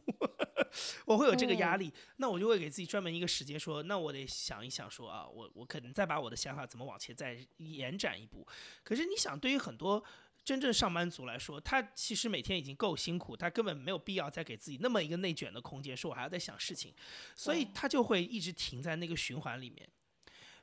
[1.05, 8.45] 我会有这个压力，那我就会给自己专门一个时间说，那我得想一想说啊，我我可能再把我的想法怎么往前再延展一步。
[8.83, 10.03] 可是你想，对于很多
[10.43, 16.93] 真正上班族来说，他其实每天已经够辛苦，他根本没有必要再给自己那么一个内卷的空间，说我还要再想事情，
[17.35, 19.89] 所以他就会一直停在那个循环里面。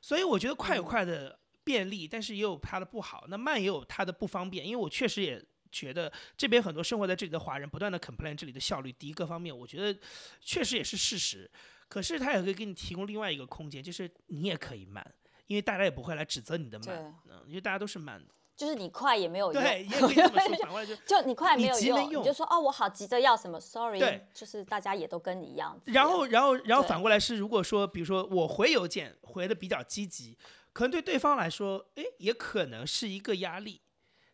[0.01, 1.37] 所以我觉得快有快的。
[1.63, 3.25] 便利，但是也有它的不好。
[3.27, 9.99] 那慢也有它的不方便，因为我确实也觉得这边很多生活在这里的华人不断的 complain 这里的效率低，各方面我觉得
[10.39, 11.49] 确实也是事实。
[11.89, 15.05] 可是它也可以给你提供另外一个空间，就是你也可以慢，
[15.47, 18.33] 因为大家也不会来指责你的慢，嗯，因为大家都是慢的。
[18.55, 20.55] 就是你快也没有用，对， 也可以这么说。
[20.57, 25.79] 反过来就就你快没有用，你就说哦，我好急着要什么，sorry，对，就是大家也都跟你一样。
[25.85, 30.37] 然后，然后，然后反过来是，如果说比如说我回邮件回的比较积极。
[30.73, 33.79] 可能对对方来说，哎，也可能是一个压力，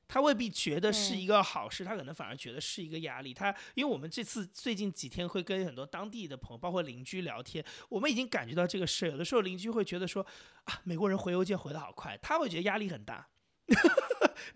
[0.08, 3.34] 他未必觉得是一个好事，他可能反而觉得是一个压力。
[3.34, 9.06] 他因为我们这次最近几天会跟很多当地的朋友，包括邻居聊天，我们已经感觉到这个事。
[9.08, 10.26] 有的时候邻居会觉得说，
[10.64, 13.28] 啊，美国人回邮件回的好快，他会觉得压力很大。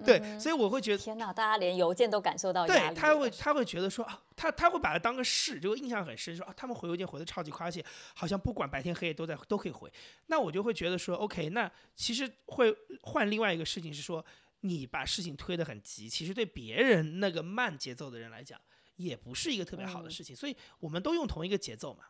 [0.05, 2.95] 对，所以我会觉得天哪，大家连邮件都感受到压力。
[2.95, 7.83] 对，他会他会觉得说啊，他他会把它当个事，就印象很深，说啊，他们回邮件回的超级快，而且
[8.15, 9.91] 好像不管白天黑夜都在都可以回。
[10.27, 14.23] 那我就会觉得说，OK，那其实会换另外一个事情是说，
[14.61, 18.59] 你把事情推得很急，其实对别人那个慢节奏的人来讲，
[18.95, 20.35] 也不是一个特别好的事情。
[20.35, 22.05] 所以我们都用同一个节奏嘛，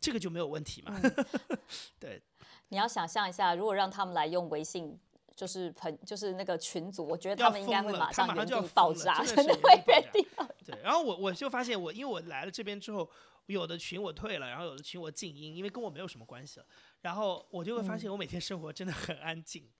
[0.00, 1.00] 这个就没有问题嘛。
[1.98, 2.22] 对，
[2.68, 4.98] 你要想象一下，如果让他们来用微信。
[5.38, 10.74] 就是朋，就是那个群组，我觉得他们应该会马上原地爆炸，真的 会原地爆炸。
[10.74, 13.08] 对，然后我我就发现，我因为我来了这边之后，
[13.46, 16.66] 有的群我退了，然后有的群我静音，因为跟我没有什么关系了。
[17.02, 19.70] 然后我就会发现，我每天生活真的很安静，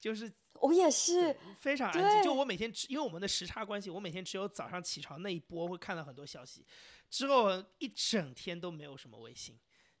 [0.00, 2.24] 就是我也是非常安静。
[2.24, 6.66] 就我每天只因为我们的时差关系，我每天只有早上起床那一波会看到很多消息，
[7.08, 9.56] 之后一整天都没有什么微信。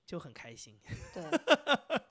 [0.06, 0.78] 就很开心。
[1.12, 1.22] 对，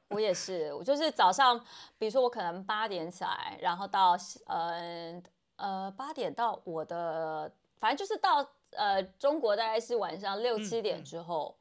[0.10, 0.74] 我也是。
[0.74, 1.58] 我就是早上，
[1.98, 5.24] 比如说我可能八点起来，然后到呃
[5.56, 11.56] 呃八点到我的，反正就是到呃中国大概是晚上六七点之后，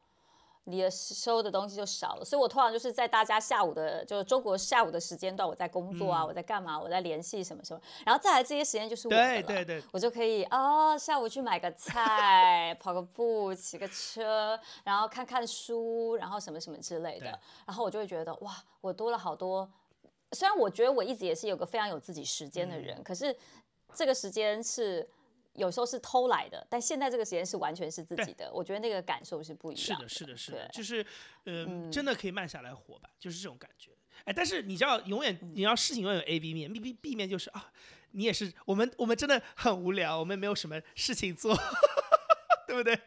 [0.64, 2.24] 你的收的东西就少了。
[2.24, 17.26] 所以我通常就是在大家下午的，就是中国下午的时间段，我在工作啊，我在干嘛，我在联系什么什么，然后再来这些时间就是我的了，我就可以哦，下午去买个菜，跑个步，骑个车，然后看看书，然后什么什么之类的，
[17.66, 19.70] 然后我就会觉得哇，我多了好多。
[20.32, 23.36] 虽然我觉得我一直也是有个非常有自己时间的人，可是
[23.94, 25.08] 这个时间是
[25.54, 28.50] 有时候是偷来的，但现在这个时间是完全是自己的。
[28.52, 29.84] 我觉得那个感受是不一样。
[29.84, 31.04] 是的，是的，是的，就是，
[31.46, 33.90] 嗯，真的可以慢下来活吧，就是这种感觉。
[34.24, 37.70] 哎，但是你知道，永远你要事情永远有 A B 面，B B B 面就是啊，
[38.12, 41.54] 你也是我们我们真的很无聊，我们没有什么事情做，
[42.66, 42.98] 对不对？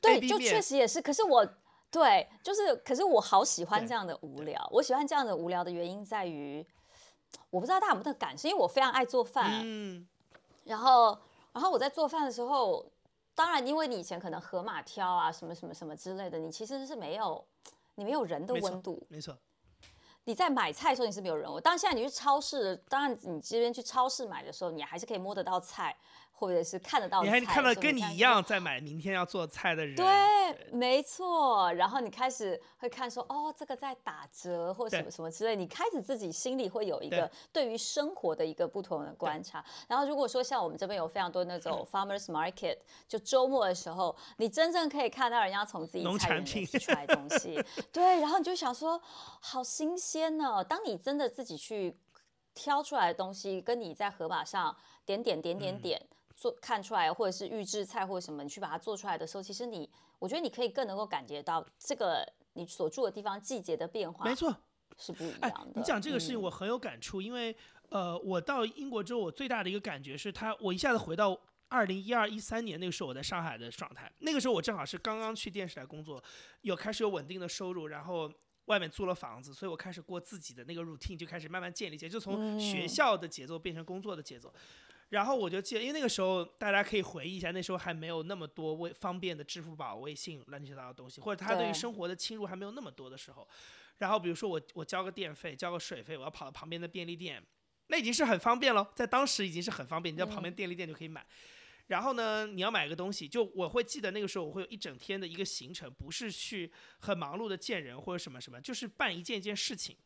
[0.00, 1.02] 对，就确实也是。
[1.02, 1.46] 可是我。
[1.88, 4.68] 对，就是，可是我好喜欢这样的无聊。
[4.72, 6.66] 我喜欢这样的无聊的原因在于，
[7.48, 9.62] 我不知道大家有没有那个感受，因为我非常爱做饭。
[9.64, 10.06] 嗯。
[10.64, 11.18] 然后，
[11.56, 12.84] 然后我在做饭的时候，
[13.34, 17.42] 当然，因为你以前可能河马挑啊，什么什么什么之类的，你其实是没有，
[17.94, 19.02] 你没有人的温度。
[19.08, 19.34] 没错。
[20.24, 25.96] 你在买菜的时候你是没有人，我当然现在你去超市，当然你这边去超市买的时候，你还是可以摸得到菜。
[26.38, 31.72] 或者是看得到，你还看到跟你一样在买明天要做菜的人，对，没错。
[31.72, 39.64] 然后你开始会看说，哦，这个在打折或什么什么之类，你开始自己心里会有一个对于生活的一个不同的观察。
[39.88, 42.76] 然后如果说像我们这边有非常多那种 farmers market，
[43.08, 47.58] 就周末的时候，你真正可以看到人家从自己农产品出来东西，
[47.90, 49.00] 对，然后你就想说，
[49.40, 50.62] 好新鲜呢。
[50.62, 51.96] 当你真的自己去
[52.52, 56.00] 挑出来的东西，跟你在河马上点点点点点。
[56.36, 64.54] 做看出来，或者是预制菜或者什么，你去把它做出来的时候，其实你，我觉得你可以更能够感觉到这个你所住的地方季节的变化，没错，
[64.98, 65.72] 是不一样的。
[65.74, 67.56] 你讲这个事情我很有感触，因为
[67.88, 76.22] 呃，我到英国之后，我最大的一个感觉是，他我一下子回到二零一二一三年那个时候我在上海的状态，那个时候我正好是刚刚去电视台工作，
[76.60, 78.30] 有开始有稳定的收入，然后
[78.66, 84.52] 外面租了房子，所以我开始过自己的那个 routine，就开始慢慢建立起来，就从学校的节奏变成工作的节奏。
[85.10, 93.46] 然后我就记得，因为那个时候大家可以回忆一下，那时候还没有那么多微方便的支付宝、微信乱七八糟的东西，或者他对于生活的侵入还没有那么多的时候。
[93.98, 97.42] 然后比如说我我交个电费、交个水费，我要跑到旁边的便利店，
[97.86, 101.24] 那已经是很方便了，在当时已经是很方便，你在旁边便利店就可以买。
[101.86, 109.96] 然后呢，你要买个东西，就我会记得那个时候我会有一整天的一个行程，不是去很忙碌的见人或者什么什么，就是办一件一件事情。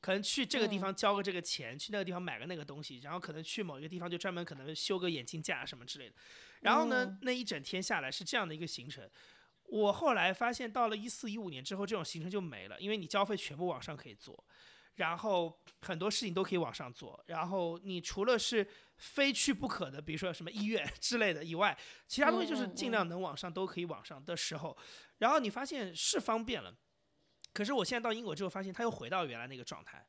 [0.00, 6.14] 可能去这个地方交个这个钱，去那个地方买个那个东西，然后可能去某一个地方就专门可能修个眼镜架什么之类的。
[6.60, 9.08] 然后呢，那一整天下来是这样的一个行程。
[9.64, 14.42] 我后来发现，到了一四一五年之后，这种行程就没了，因为你交费全部网上可以做，
[14.94, 17.22] 然后很多事情都可以网上做。
[17.26, 24.76] 然后你除了是非去不可的，比如说什么医院之类的以外，其他东西就是尽量能网上都可以网上的时候，
[25.18, 26.74] 然后你发现是方便了。
[27.58, 30.06] 可是我现在到英国之后，发现他又回到原来那个状态。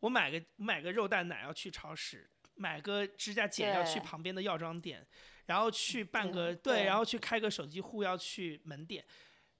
[0.00, 5.02] 我买个买个肉蛋奶要去超市，买个指甲剪要去旁边的药妆店，
[5.46, 9.02] 然后去办个对，然后去开个手机户要去门店，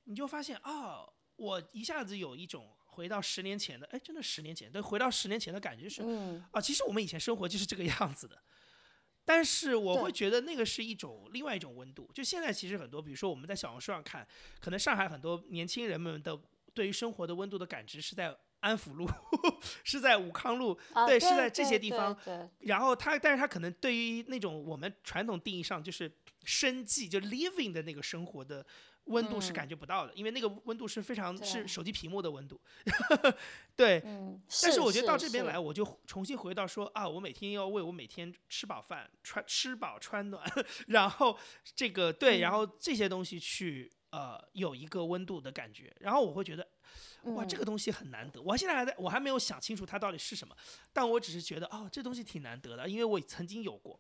[0.03, 6.03] 你就发现哦，我一下子有一种回到十年前的，哎，真的十年前，对，回到十年前的感觉是，
[6.53, 8.39] 啊，其实我们以前生活就是这个样子的。
[9.25, 12.11] 但是我会觉得那个是一种另外一种温度。
[12.13, 14.29] 就现在其实很多，比如说我们在小红书上看，
[14.61, 16.39] 可能上海很多年轻人们的。
[16.75, 19.07] 对于生活的温度的感知是在安福路，
[19.85, 22.17] 是在武康路，对，是在这些地方。
[22.61, 26.11] 然后他，但是他可能对于那种我们传统定义上就是
[26.45, 28.65] 生计，就 living 的那个生活的
[29.05, 32.59] 温度是感觉不到的，因为那个温度是非常是手机屏幕的温度。
[33.77, 34.01] 对，
[34.63, 40.43] 但是我觉得到这边来，我就重新回到说啊，我每天要为我每天吃饱饭、穿吃饱穿暖，
[40.89, 41.39] 然后
[41.75, 43.93] 这个对，然后这些东西去。
[44.15, 46.65] 呃，有一个温度的感觉，然后我会觉得，
[47.23, 48.41] 哇，这个东西很难得。
[48.41, 50.57] 我现在还在我还没有想清楚它到底是什么，
[50.93, 53.99] 但我只是觉得，哦，这东西挺难得的，因为我曾经有过，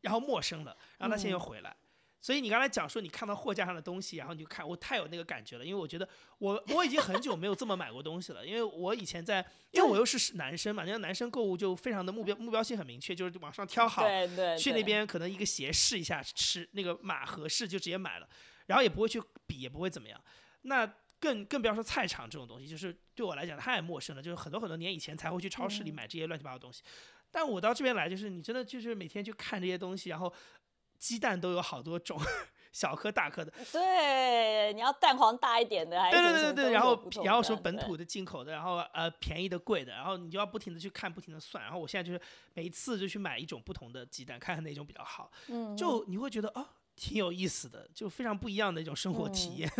[0.00, 1.76] 然后陌生了，然后它现在又回来。
[2.18, 18.26] 所以你刚才讲说你看到货架上的东西，然后你就看，我太有那个感觉了，因为我觉得我我已经很久没有这么买过东西了，因为我以前在，因为我又是男生嘛，你看男生购物就非常的目标目标性很明确，就是往上挑好，对对，去那边可能一个鞋试一下，吃那个码合适就直接买了。
[18.66, 20.20] 然后也不会去比，也不会怎么样。
[20.62, 20.86] 那
[21.18, 24.22] 更更不要说菜场这种东西，就是对我来讲太陌生了。
[24.22, 26.82] 就是很多很多年以前才会去超市里买这些乱七八糟东西。
[27.30, 30.32] 但我到这边来，就是你真的就是每天去看这些东西，然后
[30.98, 32.18] 鸡蛋都有好多种，
[32.72, 33.52] 小颗大颗的。
[33.72, 36.72] 对，你要蛋黄大一点的，还对对对对。
[36.72, 41.62] 然后然后说本土的、进口的，然后呃便宜的、贵的，然后你就要不停的去看，不停的算。
[41.64, 42.20] 然后我现在就是
[42.52, 45.30] 每一次就去买一种不同的鸡蛋，看看哪种比较好。
[45.48, 45.76] 嗯。
[45.76, 46.66] 就你会觉得哦。
[46.96, 49.70] 挺有意思的，就非常不一样的一种生活体验。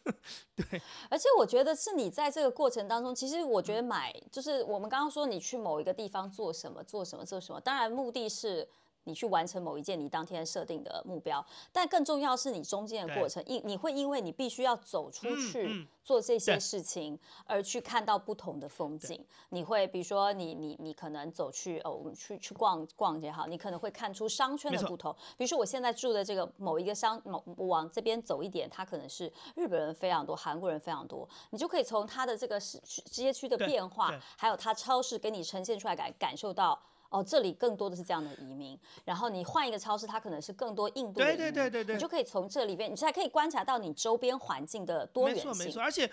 [0.54, 8.68] 对，而且我觉得是你在这个过程当中，其实我觉得买就是我们刚刚说你去某一个地方做什么做什么做什么，当然目的是。
[9.06, 19.24] 你去完成某一件你当天设定的目标，但更重要是你中间的过程，因你会因为你必须要走出去做这些事情，而去看到不同的风景。
[19.50, 25.14] 你会比如说你你你可能走去哦，我们去去逛逛也好，你可能会看出商圈的不同。
[25.36, 36.76] 比如说我现在住的这个某一个商某往这边走一点，它可能是日本人非常多，韩国人非常多，你就可以从它的这个市街区的变化，还有它超市给你呈现出来感感受到。
[37.08, 45.46] 哦，这里更多的是这样的移民，然后你换一个超市，它可能是更多印度的移民，对对对对对，你就可以从这里边，你才可以观察到你周边环境的多元性。
[45.48, 46.10] 没错没错，而且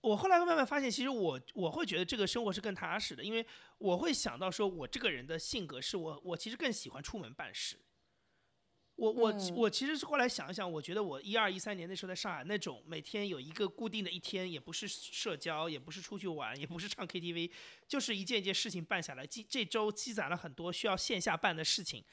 [0.00, 3.46] 我后来会慢慢发现，其实我我会觉得这个生活是更踏实的，因为
[3.78, 7.76] 我会想到说，我这个人的性格是我我其实更喜欢出门办事。
[8.96, 17.50] 我我我其实是后来想一想，我觉得我一二一三年那时候在上海那种每天有一个固定的一天，也不是社交，也不是出去玩，也不是唱 KTV，
[17.88, 22.04] 就是一件一件事情办下来，积这周积攒了很多需要线下办的事情。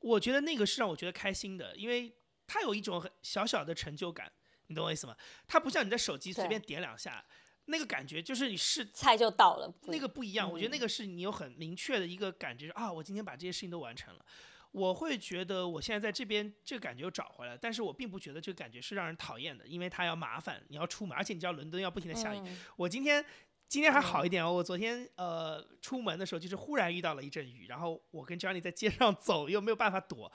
[0.00, 2.14] 我觉得那个是让我觉得开心的，因为
[2.46, 4.30] 它有一种很小小的成就感，
[4.66, 5.16] 你懂我意思吗？
[5.46, 7.24] 它不像你的手机随便点两下，
[7.64, 10.48] 那个感觉就是你是菜就到了，那个不一样。
[10.48, 14.24] 我觉得那个是你有很明确的一个感觉啊，我今天把这些事情都完成了。
[14.70, 22.40] 我会觉得我现在在这边这个感觉又找回来，但是我并不觉得这个感觉是让人讨厌的，因为它要麻烦，你要出门，而且你知道伦敦要不停的下雨。
[22.76, 23.24] 我今天
[23.66, 30.30] 今天还好一点哦，我昨天呃出门的时候就是忽然遇到了一阵雨，然后我跟 Johnny 在街上走又没有办法躲，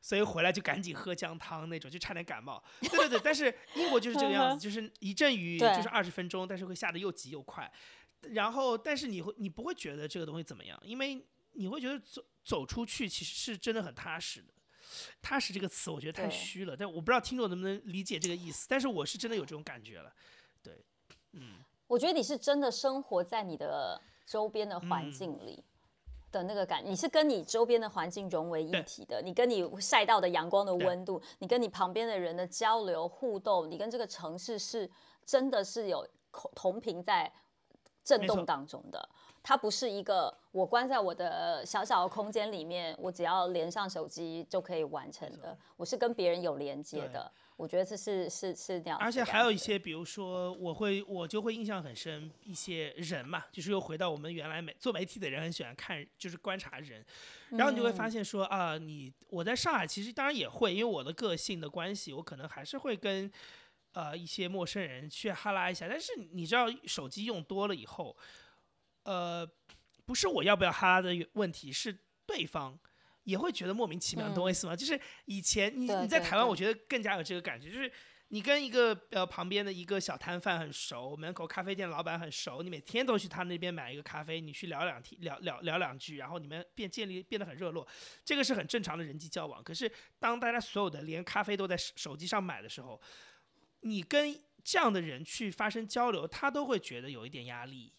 [0.00, 2.62] 所以回来就赶紧喝姜汤那种，就差点感冒。
[2.80, 7.70] 对对对，但是英国就是这个样子，就是一阵雨就是二十分钟，但是会下的又急又快，
[8.30, 11.24] 然后但是你会你不会觉得这个东西怎么样，因为
[11.56, 12.22] 你会觉得走。
[12.46, 14.54] 走出去其实是真的很踏实的，
[15.20, 18.68] 踏实这个词我觉得太虚了，但我不知道听众能不能理解这个意思。
[18.70, 20.14] 但是我是真的有这种感觉了，
[20.62, 20.84] 对，
[21.32, 21.54] 嗯，
[21.88, 25.60] 我觉得你是真的生活在你的周边的环境里
[26.30, 34.88] 的那个感，你是跟你周边的环境融为一体的，你跟你晒到的阳光的温度，你跟你旁边的人的交流互动，你跟这个城市是
[35.24, 36.08] 真的是有
[36.54, 37.32] 同频在
[38.04, 39.08] 震动当中的。
[39.46, 45.56] 它不是一个我关在我的小小的空间里面，我只要连上手机就可以完成的。
[45.76, 48.98] 我是跟别人有连接的，我觉得这是是是这样。
[48.98, 57.06] 而且还有一些，比如说，我会我就会印象很深，一些人嘛，就是又回到我们原来媒做媒体的人很喜欢看，就是观察人，
[57.50, 63.30] 然后你就会发现说啊，你我在上海其实当然也会，因为我的个性的关系，我可能还是会跟
[63.92, 68.16] 呃一些陌生人去哈拉一下，但是你知道手机用多了以后。
[69.06, 69.48] 呃，
[70.04, 71.96] 不是我要不要哈的问题，是
[72.26, 72.76] 对方
[73.22, 74.74] 也会觉得莫名其妙，你懂我意思吗？
[74.74, 77.90] 就是以前你你在台湾，我觉得更加有这个感觉，就是
[78.28, 87.86] 你跟一个呃旁边的一个小摊贩很熟，门口咖啡店老板很熟，你每天都去他那边买一个咖啡，你去聊两天聊聊聊两句，然后你们变建立变得很热络，
[88.24, 89.62] 这个是很正常的人际交往。
[89.62, 93.00] 可是当大家所有的连咖啡都在手机上买的时候，
[93.82, 97.92] 你跟这样的人去发生交流，他都会觉得有一点压力。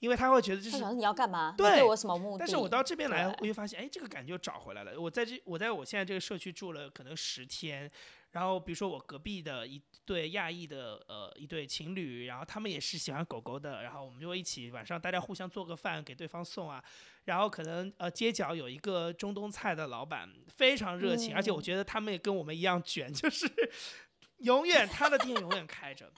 [0.00, 1.54] 因为他会觉得就是你要干嘛？
[1.56, 2.38] 对我什么目的？
[2.40, 4.98] 但是我到这边来，我就发现，哎，这个感觉又找回来了。
[5.00, 7.88] 我在这，我在我现在这个社区住了可能十天，
[8.30, 16.82] 然后比如说我隔壁的一对亚裔的呃一对情侣，然后他们也是喜欢狗狗的，然后我们就会一起晚上大家互相做个饭给对方送啊。
[17.24, 23.46] 然后可能呃街角有一个中东菜的老板非常热情，而且我觉得他们也跟我们一样卷，就是
[24.38, 26.10] 永远他的店永远开着，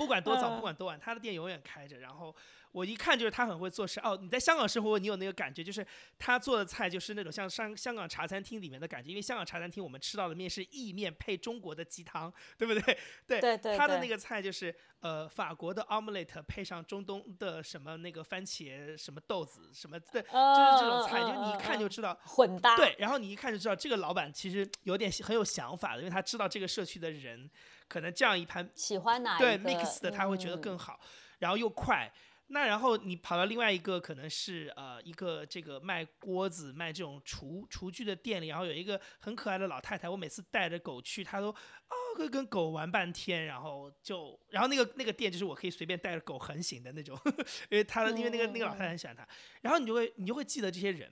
[0.00, 2.34] 不管多早不管多晚，他的店永远开着，然后。
[2.72, 4.16] 我一看就是他很会做事哦。
[4.22, 5.84] 你在香港生活，你有那个感觉，就是
[6.20, 9.10] 他做的菜就是那种像香香港茶餐厅里面的感觉。
[9.10, 12.96] 因为香港茶餐厅我们吃到的面是意面配中国的鸡汤，对不对？
[13.26, 13.76] 对对对。
[13.76, 22.76] 他的那个菜就是呃法国的 omelette 配上中东的什么那个番茄什么豆子什么，对，就是这种菜，就你一看就知道混搭。
[22.76, 27.50] 对，然后你一看就知道这个老板其实有点很有想法的，因为他知道这个社区的人
[27.90, 31.00] 可能这样一盘喜欢哪对 mix 的他会觉得更好，
[31.40, 32.08] 然后又快。
[32.52, 47.16] 那然后你跑到另外一个可能是呃一个这个卖锅子卖这种厨厨具的店里，然后有一个很可爱的老太太，我每次带着狗去，她都啊会跟狗玩半天，然后就然后那个那个店就是我可以随便带着狗横行的那种，
[47.70, 49.26] 因为他因为那个那个老太太很喜欢他，
[49.62, 51.08] 然后你就会你就会记得这些人，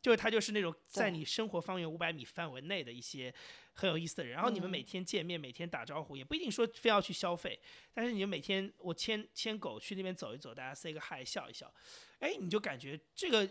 [0.00, 3.34] 就是他就是那种在你生活方圆五百米范围内的一些。
[3.76, 7.60] 很有意思的人，然后你们每天见面，每天打招呼，也不一定说非要去消费，
[7.92, 11.70] 但是你们每天我牵牵狗去那边走一走，大家 say 个 hi 笑一笑，
[12.18, 13.46] 哎，你就感觉这个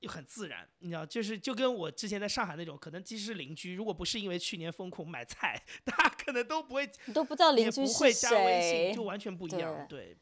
[0.00, 9.86] 又很自然，你知道，就是就跟我之前在上海那种，可能即使是邻居，如果不是因为去年封控买菜， 大家可能都不会，你都不知道邻居是谁，就完全不一样。
[9.88, 10.14] 对，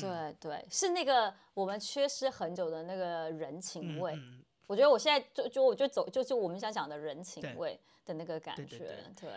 [0.00, 4.18] 对对，是那个我们缺失很久的那个人情味。
[4.66, 7.78] 我觉得我现在就就我就走就就我们想讲的人情味
[8.08, 8.78] 的那个感觉。
[9.20, 9.30] 对，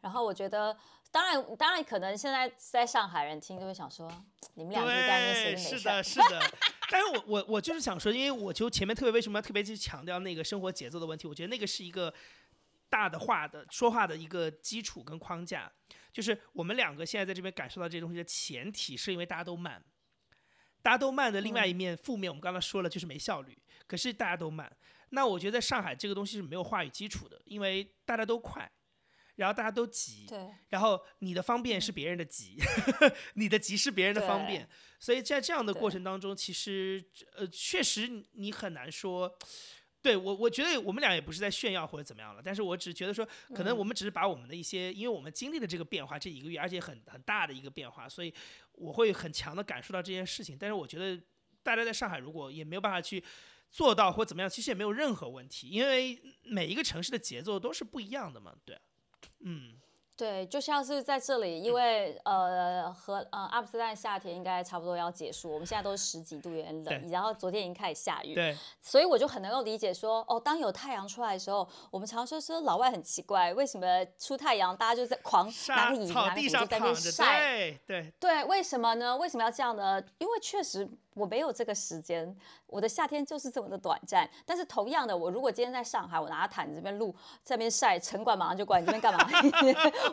[0.00, 0.76] 然后我觉得。
[1.10, 4.06] 当然，当然，可能现在在上海人听就会想说，
[4.52, 6.38] 你们俩就在那边是的，是的。
[6.90, 11.26] 但是我我我就是想说，因为我就前面特别为什么要特别去强调那个生活节奏的问题？
[11.26, 12.12] 我觉得那个是一个
[12.90, 15.72] 大的话的说话的一个基础跟框架。
[16.12, 19.82] 就是我们两个现在在这边感受到这些东西的前提，是因为大家都慢。
[20.82, 23.56] 大家都慢的另外一面负面，我们刚才说了，就是没效率。
[23.86, 24.70] 可是大家都慢，
[25.10, 28.70] 那我觉得上海这个东西是没有话语基础的，因为大家都快。
[29.36, 30.36] 然后大家都急，对，
[30.68, 32.58] 然后你的方便是别人的急，
[33.34, 37.00] 你的急是别人的方便，所以在这样的过程当中，其实
[37.36, 39.32] 呃，确实你很难说，
[40.02, 48.34] 对我我觉得我们俩也不是在炫耀或者怎么样了，但是我只觉得说，可能我们只是把我们的一些，因为我们经历了这个变化这一个月，而且很很大的一个变化，所以
[48.72, 50.56] 我会很强的感受到这件事情。
[50.58, 51.16] 但是我觉得
[51.62, 53.22] 大家在上海如果也没有办法去
[53.70, 58.78] 做到或怎么样，其实也没有任何问题，因为每一个城市的节奏都是不一样的嘛，对。
[59.40, 59.74] 嗯，
[60.16, 73.86] 对，就像是在这里，因为呃和呃阿姆斯特丹夏天应该差不多要结束，我们现在都是十几度，有点冷，然后昨天已经开始下雨，对，所以我就很能够理解说，哦，当有太阳出来的时候，我们常说说老外很奇怪，为什么
[74.18, 79.16] 出太阳大家就在狂拿个椅子拿个椅子在那边晒，对对对，为什么呢？
[79.16, 80.02] 为什么要这样呢？
[80.18, 80.88] 因为确实。
[81.18, 84.28] 我没有这个时间，我的夏天就是这么的短暂。
[84.46, 87.14] 但是同样的，我如果今天在上海，我拿着毯子这边录，
[87.44, 89.26] 这边晒，城管马上就过来你这边干嘛？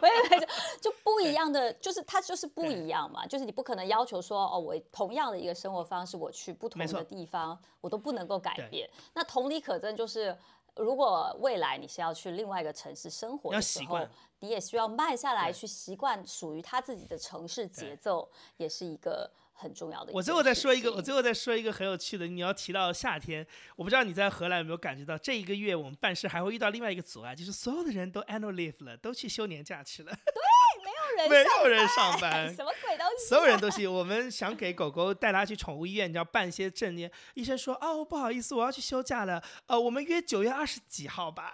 [0.02, 3.26] 我以为就就不一样的，就是它就是不一样嘛。
[3.28, 8.90] 就是你不可能要求说，哦，我同样的一个生活方式，我去不同的地方，我都不能够改变。
[9.14, 10.36] 那同理可证，就是
[10.76, 14.00] 如果未来你是要去另外一个城市生活的时候，
[14.40, 18.28] 你也需要慢下来去习惯属于他自己的城市节奏，
[18.58, 19.30] 也是一个。
[19.58, 20.12] 很重要的。
[20.14, 22.28] 我最后再说一个，我最后再说一个很有趣的。
[22.28, 23.46] 你要提到夏天，
[23.76, 30.12] 我不知道你在荷兰有没有感觉到，这一个月我们办事还会遇到另外一个阻碍，就是所有的人都 annual leave 了，都去休年假去了。
[30.12, 30.44] 对，
[30.84, 33.28] 没有人， 没有人上班，什么鬼东西？
[33.30, 33.88] 所有人都去。
[33.88, 37.10] 我们想给狗狗带它去宠物医院，你要办一些证件。
[37.34, 39.42] 医生说：“哦，不好意思，我要去休假了。
[39.68, 41.54] 呃，我们约九月二十几号吧。”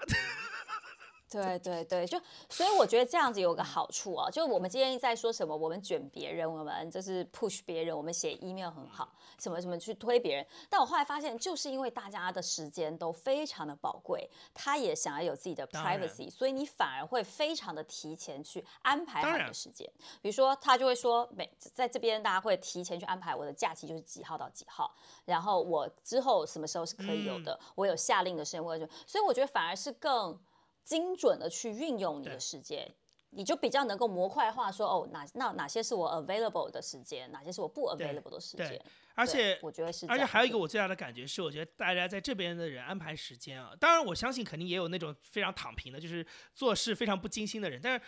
[1.31, 2.19] 对对对，就
[2.49, 9.09] 所以我觉得这样子有个好处啊，就我们今天在说什么，我们卷别人，我们就是 push 别人，我们写 email 很好，
[9.39, 10.45] 什么什么去推别人。
[10.69, 19.89] 但我后来发现，就是因为大家的时间都非常的宝贵，他也想要有自己的 privacy，所以你反而会非常的提前去安排好你的时间。
[20.21, 30.37] 比如说，他就会说，每在这边大家会提前去安排我的假期就是几号到几号，然后我之后什么时候是可以有的，我有下令的时间，或者所以我觉得反而是更。
[30.83, 32.89] 精准的去运用你的时间，
[33.29, 38.81] 你就比较能够模块化，说哦，哪那哪些是我 available 的时间，哪些是我不 available 的时间。
[39.13, 47.79] 而且我觉得是，而且还有一个我最大的感觉是，我觉得大家在这边的人安排时间啊，当然我相信肯定也有那种非常躺平的，就是做事非常不精心的人。
[47.83, 48.05] 但是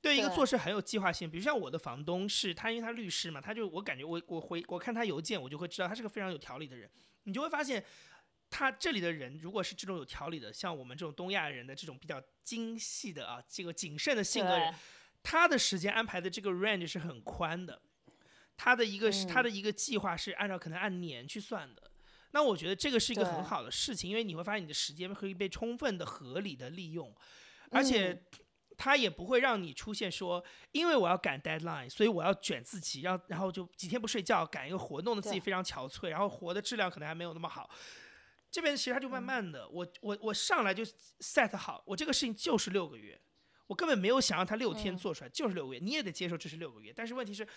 [0.00, 6.88] 对一个做事很有计划性，比如像我的房东是他，因为他律师嘛，他就我感觉我我回我看他邮件，我就会知道他是个非常有条理的人。
[7.24, 7.82] 你就会发现。
[8.52, 14.74] 他这里的人，如果是这种有条理的，像我们这种东亚人的这种比较精细的啊，这个谨慎的性格人，
[15.22, 17.80] 他的时间安排的这个 range 是很宽的，
[18.58, 21.90] 他的一个是他的一个计划是按照可能按年去算的。
[22.32, 27.10] 那我觉得这个是一个很好的事情，因为你会发现你的时间可以被充分的、合理的利用，
[27.70, 28.22] 而且
[28.76, 37.70] 他也不会让你出现说，因为我要赶 deadline，所以我要卷自己，然后然后就几天不睡觉赶一个活，弄得自己非常憔悴，然后活的质量可能还没有那么好。
[38.52, 40.84] 这边其实他就慢慢的，我我我上来就
[41.20, 43.18] set 好，我这个事情就是六个月，
[43.66, 46.92] 我根本没有想让他六天做出来，就是六个月，你也得接受这是六个月。
[46.94, 47.48] 但是问题是，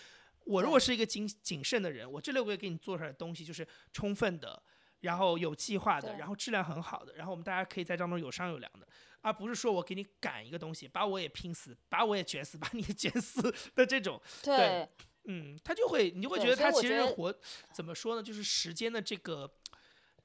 [0.46, 4.62] 我如果是一个谨谨慎的人，我这六个月给你做出来的东西就是充分的，
[5.00, 8.88] 然后有计划的，然后质量很好的，然后我们大家可以在当中有商有量的，
[9.20, 14.18] 而不是说我给你赶一个东西，把我也拼死，把我也卷死，把你也卷死 的这种。
[14.42, 14.88] 对，
[15.24, 17.38] 嗯，他就会，你就会觉得他其实活
[17.74, 18.22] 怎么说呢？
[18.22, 19.52] 就是时间的这个。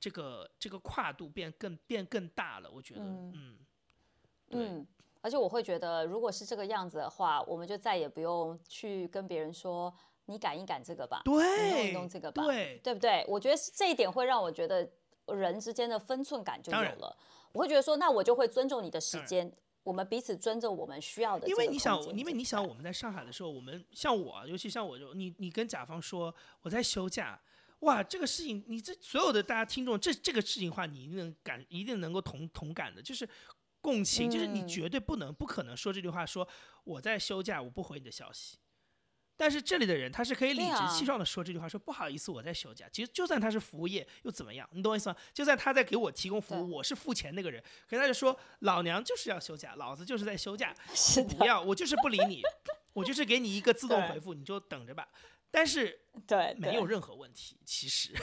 [0.02, 3.58] 这个这个跨度变更变更大了，我觉得，嗯，
[4.50, 4.88] 嗯，
[5.22, 9.94] 而且我会觉得，如果是这个样子的话，我们就再也不用去跟别人说
[10.26, 13.24] 你赶一赶这个吧，对，弄一弄这个吧，对，对不对？
[13.28, 14.90] 我觉得这一点会让我觉得
[15.28, 17.16] 人之间的分寸感就有了。
[17.52, 21.48] 我会觉得说，那我就会尊重你的时间，我们彼此尊重我们需要的。
[21.48, 26.34] 因为你想，因为你想，我们在上海的时候，我们像我，尤其像我就你你跟甲方说
[26.64, 27.40] 我在休假。
[27.82, 33.28] 哇，这个事情你这所有的大家听众，这这个事情的话，你一定能感，一定能够同同感的，就是
[33.82, 36.48] 共情，就是你绝对不能不可能说这句话，说
[36.84, 38.58] 我在休假，我不回你的消息。
[39.36, 42.88] 但是这里的人他是可以理直气壮的说这句话，说不好意思，我在休假。
[42.92, 44.70] 其实就算他是服务业又怎么样？
[44.72, 45.16] 你懂我意思吗？
[45.34, 50.76] 就算他在给我提供服务，我是付钱那个人，可他就说老娘就是要休假，老子就是在休假，
[51.36, 52.44] 不要我就是不理你，
[52.94, 55.08] 我就是给你一个自动回复，你就等着吧。
[55.52, 58.14] 但是 对没有任何问题，其实，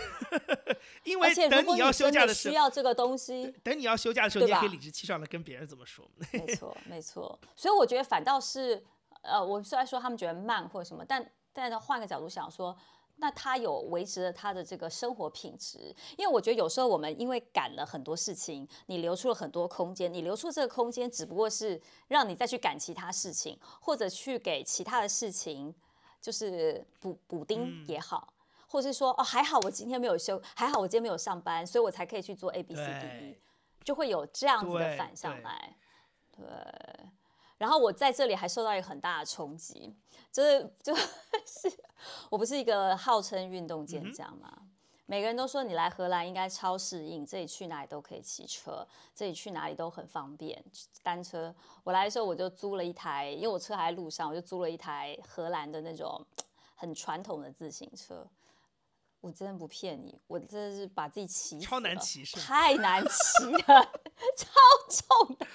[1.04, 6.04] 因为等你要休假的时候需要这个东西，等你要休假的时候，你也可以理直气壮的跟别人这么说。
[6.32, 8.84] 没错没错，所以我觉得反倒是。
[9.20, 12.74] 呃，我虽然说他们觉得慢或者什么，但但是换个角度想说，
[13.16, 15.92] 那他有维持了他的这个生活品质。
[16.16, 25.74] 因为我觉得有时候我们因为赶了很多事情，你留出了很多空间，你留出这个空间只不过是让你再去赶其他事情，或者去给其他的事情
[26.20, 28.32] 就是补补丁也好，
[28.66, 33.38] 或是说哦还好我今天没有休，还好我今天没有上班，所以我才可以去做 A B C D E，
[33.84, 35.76] 就会有这样子的反向来，
[36.36, 36.44] 对。
[37.56, 39.92] 然后我在这里还受到一个很大的冲击，
[40.30, 41.04] 就是就是
[42.30, 44.67] 我不是一个号称运动健将嘛，
[45.10, 50.62] 每个人都说你来荷兰应该超适应，这里去哪里都可以骑车，这里去哪里都很方便，
[51.02, 51.52] 单车。
[51.82, 56.22] 我来的时候我就租了一台，因为我车还在路上，我就租了一台荷兰的那种
[56.74, 58.26] 很传统的自行车。
[59.22, 63.92] 我真的不骗你，我真的是把自己骑超难骑，太难骑了，
[64.36, 64.46] 超
[64.90, 65.46] 重的。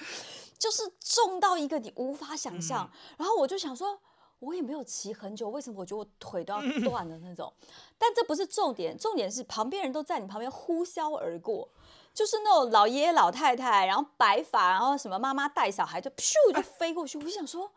[0.58, 4.00] 就是重到一个你无法想象，然后我就想说，
[4.44, 7.52] 我也没有骑很久，为什么我觉得我腿都要断了那种？
[7.98, 11.70] 但这不是重点，重点是旁边人都在你旁边呼啸而过，
[12.14, 17.18] 就是那种老爷爷老太太，然后白发，然后什么妈妈带小孩就咻就飞过去。
[17.18, 17.72] 我就想说，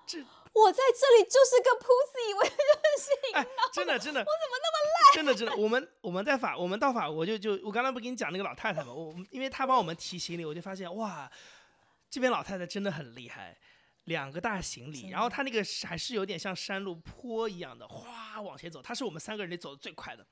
[0.53, 5.15] 我在这里就是个 pussy，我就是真的真的，我怎么那么烂？
[5.15, 11.31] 真的真的，我们我们在法，我们到法，我就就我刚才不跟你讲那个老太太嘛，我因为她帮我们提行李，我就发现哇。
[12.09, 13.55] 这边老太太真的很厉害，
[14.07, 18.83] 两个大行李，然后他那个还是有点像山路坡一样的，哗往前走。
[18.83, 20.27] 他是我们三个人里走的最快的，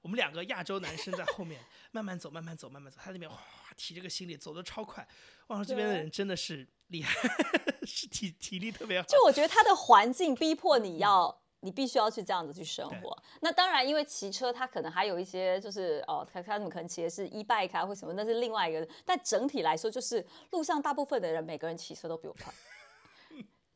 [0.00, 1.60] 我们两个亚洲男生在后面
[1.90, 2.98] 慢慢走，慢慢走，慢慢走。
[3.02, 3.38] 他那边哗
[3.76, 5.06] 提这个行李走的超快，
[5.48, 7.12] 哇，这边的人真的是厉害，
[7.86, 9.06] 是体体力特别好。
[9.06, 11.42] 就我觉得他的环境逼迫你要。
[11.60, 13.16] 你必须要去这样子去生活。
[13.40, 18.86] 那当然，因为骑车它可能还有一些，就是哦，他他们可能骑的是 e bike 啊或什么，那是另外一个。
[19.04, 22.52] 但整体来说，就是路上大部分的人，每个人骑车都比我快，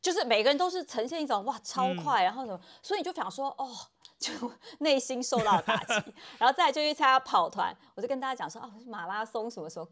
[0.01, 3.69] 就是每个人都是呈现一种哇超快，然后什么，所以你就想说哦，
[4.17, 4.31] 就
[4.79, 5.93] 内心受到打击。
[6.37, 9.87] 然后再就去参加跑团，我就跟大家讲说哦，马拉松什么时候？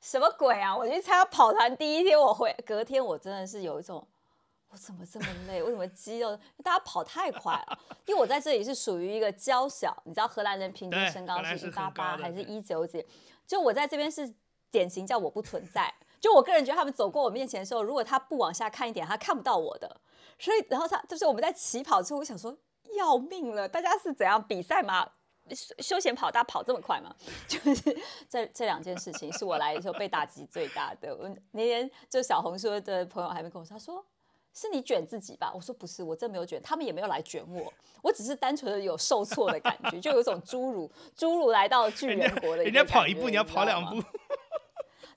[0.00, 0.76] 什么鬼啊！
[0.76, 4.04] 我去参加跑团第一天，我回隔天我真的是有一种。
[4.68, 5.62] 我怎么这么累？
[5.62, 6.34] 为什么肌肉？
[6.64, 7.78] 大家跑太快了。
[8.06, 13.06] 因为我在这里是属于一个娇小，你知道荷兰人平均身高是一八八还是一九几？
[13.46, 14.34] 就我在这边是
[14.70, 15.92] 典型叫我不存在。
[16.22, 20.00] 就我个人觉得他们走过我面前的时候，如果他不往下看一点，他看不到我的。
[20.38, 22.56] 所以，然后他就是我们在起跑之后，我想说
[22.96, 25.10] 要命了，大家是怎样比赛吗？
[25.50, 27.12] 休休闲跑，大家跑这么快吗？
[27.48, 27.98] 就是
[28.28, 31.12] 这这两件事情是我来的时候被打击最大的。
[31.14, 34.04] 我那天就小红书的朋友还没跟我说，他说。
[34.54, 35.50] 是你卷自己吧？
[35.54, 42.62] 我说不是，我真没有卷，他们也没有来卷我，我只是单纯的有受挫的感觉，就有一种侏儒，侏儒来到巨人国的。
[42.62, 44.06] 人家跑一步，你要跑两步，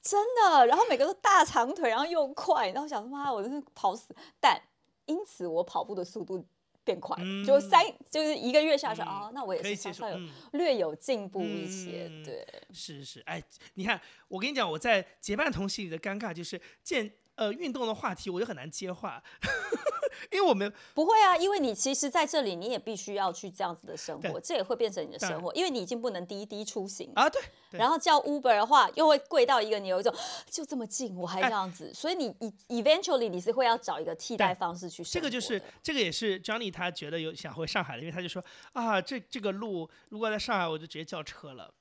[0.05, 0.67] 真的。
[0.67, 4.15] 然后每个都大长腿，然后又快，然后想妈，我真是跑死。
[4.39, 4.61] 但
[5.07, 6.45] 因此我跑步的速度
[6.83, 10.17] 变快，就三就是一个月下去啊，那我也是稍稍有
[10.51, 12.07] 略有进步一些。
[12.23, 13.43] 对，是是，哎，
[13.73, 17.11] 你看，我跟你讲，我在结伴同行里的尴尬就是见。
[17.35, 19.21] 呃，运动的话题我就很难接话，
[20.31, 27.41] 因为我们不会啊，因为你其实在这里，你也必须要去这样子的生活，这也会变成你的生活，因为你已经不能滴滴出行啊，对。
[27.71, 30.15] 然后叫 Uber 的话，又会贵到一个你有一种
[30.49, 35.13] 就这么近，我还这样子，所以你你 eventually 你是会要找一个替代方式去生活。
[35.13, 41.73] 这个就是这个也是 Johnny 他觉得有想回上海的，因为他就说啊，这这个路如果在上海，我就直接叫车了。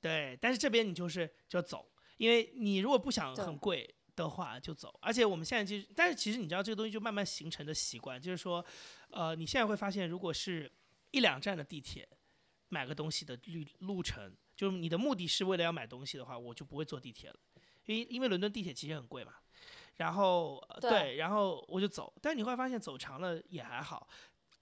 [0.00, 1.86] 对，但是这边你就是就走，
[2.16, 3.94] 因为你如果不想很贵。
[4.22, 8.64] 的话就走，而且我们现在其实，但是其实你知道这个东西就慢慢形成的习惯，就是说，
[9.10, 10.70] 呃，你现在会发现，如果是
[11.10, 12.08] 一两站的地铁，
[12.68, 17.36] 买个东西的路路程，就是你的目的是为了要买东西的话，我就不会坐地铁了，
[17.86, 19.34] 因为因为伦敦地铁其实很贵嘛，
[19.96, 24.08] 然后对，然后我就走，但你会发现走长了也还好，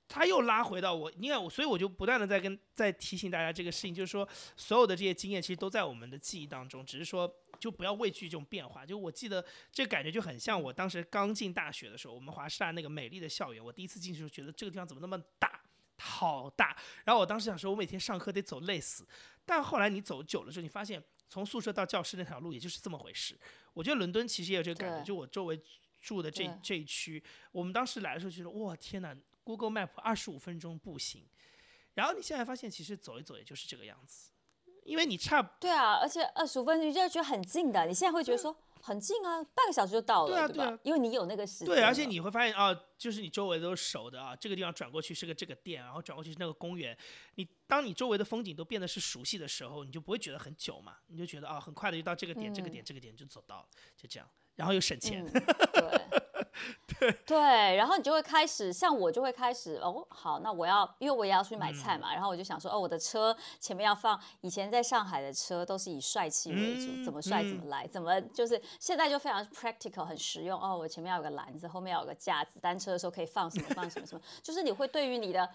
[0.09, 7.32] 他又拉回到我，你看我，所以我就不断的在跟在提醒大家这个事情，就是说所有的这些经验其实都在我们的记忆当中，只是说。
[7.59, 8.86] 就不要畏惧这种变化。
[8.86, 13.64] 就我记得，这感觉就很像我当时刚进大学的时候，我们华师大那个美丽的校园。
[13.64, 15.61] 我第一次进去时候，觉得这个地方怎么那么大，
[15.98, 16.76] 好大。
[17.04, 19.04] 然后我当时想说，我每天上课得走累死。
[19.44, 23.36] 但后来你走久了之后，你发现从宿舍到教室那条路也就是这么回事。
[23.74, 25.61] 我觉得伦敦其实也有这个感觉，就我周围
[26.00, 29.12] 住的这这一区，我们当时来的时候觉得哇天哪
[29.49, 31.26] ，Google Map 二十五分钟步行。
[31.94, 34.30] 然后你现在发现，其实走一走也就是这个样子，
[34.84, 38.55] 因为你差对啊，而且二十五分钟就觉得很近的，你现在会觉得说。
[38.80, 41.66] 很近啊，半个小时就到了，对啊，对啊，因为你有那个时间。
[41.66, 46.96] 对，而且你会发现啊，就是你周围都是熟的啊，这个地方转过去是个这个店，然后转过去是那个公园。
[47.34, 55.26] 你当你周围的风景都变得是熟悉的时候，你就不会觉得很久嘛，你就觉得啊，很快的就到这个点，这个点，这个点就走到了，就这样，然后又省钱。
[55.74, 56.28] 对。
[56.98, 57.12] 对。
[57.26, 75.48] 对，然后你就会开始，像我就会开始哦，好，那我要，因为我也要出去买菜嘛，然后我就想说，哦，我的车前面要放，以前在上海的车都是以帅气为主，怎么帅怎么来，怎么就是现在就非常 practical，很实用哦，我前面要有个篮子，后面要有个架子，单车的时候可以放什么放什么什么，就是你会对于你的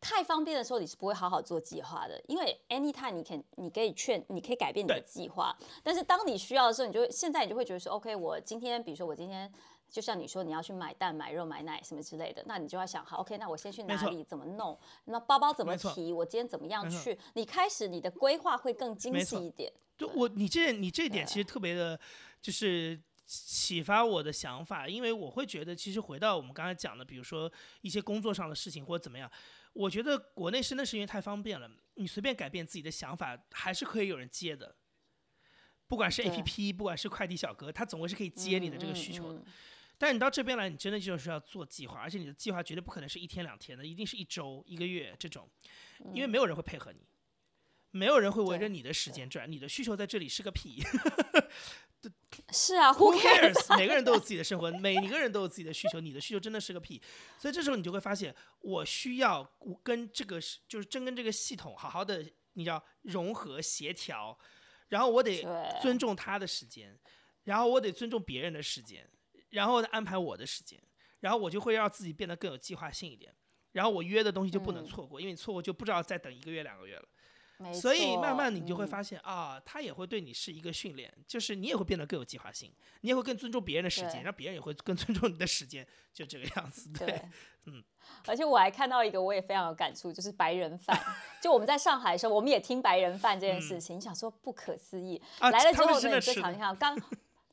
[0.00, 9.52] 太方便的时候，你是不会好好做计划的，因为 anytime 你可以你可以劝，你可以改变你的计划，但是当你需要的时候，你就会现在你就会觉得说，OK，我今天比如说我今天。
[9.88, 14.22] 就像你说，你要去买蛋、买肉、买奶什么之类的，那你就要想好，OK，那我先去哪里？
[14.24, 14.78] 怎么弄？
[15.06, 16.12] 那包包怎么提？
[16.12, 17.18] 我今天怎么样去？
[17.34, 19.72] 你开始你的规划会更精细一点。
[19.96, 21.98] 就我你这你这点其实特别的，
[22.42, 29.30] 就是启发我的想法，因为我会觉得，其实回到我们刚才讲的，比如说一些工作上的事情或者怎么样，
[29.72, 34.76] 我觉得国内真的是因为太方便了，你随便改变自己的想法，还是可以有人接的。
[35.88, 39.40] 不管是 APP，不管是快递小哥，他总归是可以接你的这个需求的。
[39.98, 45.48] 但你到这边来，你真的就是要做计划，而且你的计划绝对不可能是一天两天的，一定是一周、一个月这种，
[46.12, 47.00] 因为没有人会配合你，
[47.90, 50.82] 没有人会围着你的时间转，你的需求在这里是个屁。
[52.52, 53.76] 是啊，Who cares？
[53.76, 57.02] 每个人都有自己的生活，每一个人都有自己的需求，你的需求真的是个屁。
[57.38, 59.42] 所以这时候你就会发现，我需要
[59.82, 60.38] 跟这个
[60.68, 64.38] 就是真跟这个系统好好的，你要融合协调，
[64.88, 65.44] 然后我得
[65.82, 66.96] 尊重他的时间，
[67.44, 69.08] 然后我得尊重别人的时间。
[69.56, 70.78] 然后再安排我的时间，
[71.20, 73.34] 然后我就会让自己变得更有计划性一点。
[73.72, 77.72] 然后我约的东西就不能错过，因为你错过就不知道再等一个月两个月了。
[77.72, 86.90] 所以慢慢你就会发现啊，他也会对你是一个训练，就是你也会变得更有计划性，你也会更尊重别人的时间，让别人也会更尊重你的时间，就这个样子。
[86.92, 87.22] 对，
[87.64, 87.82] 嗯。
[88.26, 90.94] 而且我还看到一个，我也非常有感触，就是白人饭。
[91.42, 95.20] 就我们在上海的时候，我们也听白人饭这件事情，你想说不可思议。
[95.40, 96.94] 来了之后呢，这场你看刚。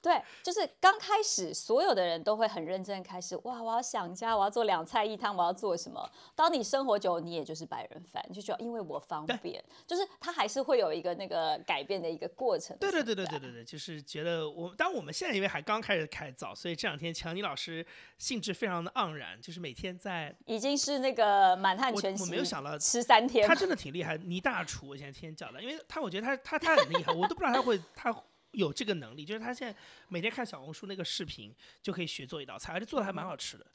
[0.03, 3.37] 对，就是刚开始，所有的人都会很认真开始。
[3.43, 6.11] 哇，我要想家，我要做两菜一汤，我要做什么？
[6.35, 12.75] 当你生活久，你也就是白人饭，就觉得因为我方便，就是他还是会有一个那个改变的一个过程。
[12.79, 17.85] 对对对对对对对，就是觉得我，当我们现在因为还刚开始开早，所以这两天强尼老师
[18.17, 28.13] 兴致非常的盎然，就是每天在已经是那个满汉全席，我没有想到吃三天，他真的挺厉害，倪大厨，我现在天天叫他，因为他我觉得他他他很厉害，我都不知道他会他。
[28.53, 29.77] 有这个能力，就是他现在
[30.07, 33.67] 每天看小红书那个视频就可以学做一道菜，而且做的还蛮好吃的。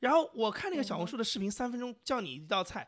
[0.00, 2.86] 然后我看那个小红书的视频，三分钟教你一道菜，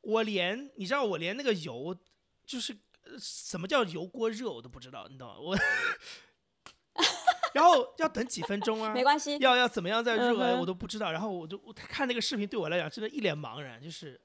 [0.00, 1.96] 我连你知道我连那个油
[2.44, 2.76] 就是
[3.18, 5.36] 什么叫油锅热我都不知道，你懂吗？
[5.38, 5.56] 我
[7.54, 8.92] 然后要等几分钟啊？
[8.92, 11.12] 没关系，要要怎么样再热我都不知道。
[11.12, 14.20] 然后我就看那个视频，对我来讲真的一脸茫然，就是。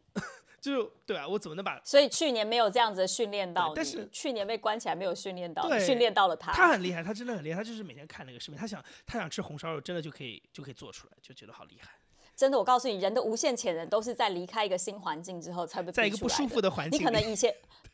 [0.62, 1.82] 就对啊，我怎么能把？
[1.84, 6.52] 所以去年没有这样子训练到，但是去年被关起来没有训练到，训练到了他。
[6.54, 11.90] 他很厉害，他真的很厉害，他就是每天看那个视频，他想他想吃红烧肉，真的就可以就可以做出来，就觉得好厉害。
[12.36, 17.00] 真的，我告诉你，人的无限潜能都是在离开一个新环境之后才会在一个不舒服的环境。
[17.00, 17.54] 你可能以前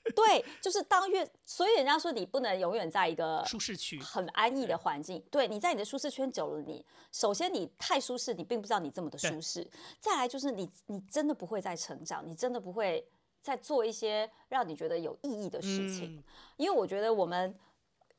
[0.16, 5.24] 对，就是当越，所以人家说你不能永远在一个舒适区很安逸的环境。
[5.30, 9.68] 对，你在你的舒适圈久了，你首先你太舒适，你并不知道你这么的舒适。
[10.00, 13.08] 再来就是你你真的不会再成长，你真的不会
[13.42, 16.24] 再做一些让你觉得有意义的事情。
[16.56, 17.58] 因为我觉得我们。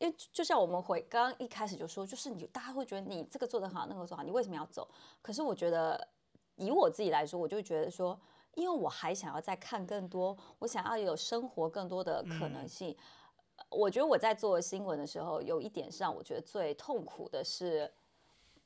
[0.00, 4.88] 因为就像我们回刚刚一开始就说，就是你大家会觉得你这个做得好，那个做好，你为什么要走？
[5.20, 6.06] 可是我觉得
[6.54, 8.16] 以我自己来说，我就觉得说，
[8.58, 12.96] 因为我还想要再看更多，我想要有生活更多的可能性。
[13.70, 17.90] 我觉得我在做新闻的时候，有一点是让我觉得最痛苦的是，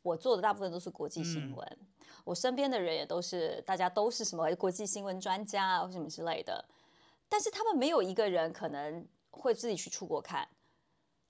[0.00, 1.78] 我做的大部分都是国际新闻，
[2.24, 6.64] 我身边的人也都是大家都是什么国际新闻专家啊或什么之类的，
[7.28, 10.48] 但是他们没有一个人可能会自己去出国看。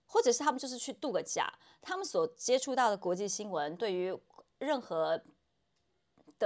[0.04, 1.50] 或者是他们就是去度个假，
[1.80, 4.14] 他们所接触到的国际新闻，对于
[4.58, 5.18] 任何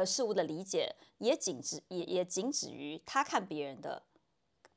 [0.00, 4.02] 的事物的理解，也仅止也也仅止于他看别人的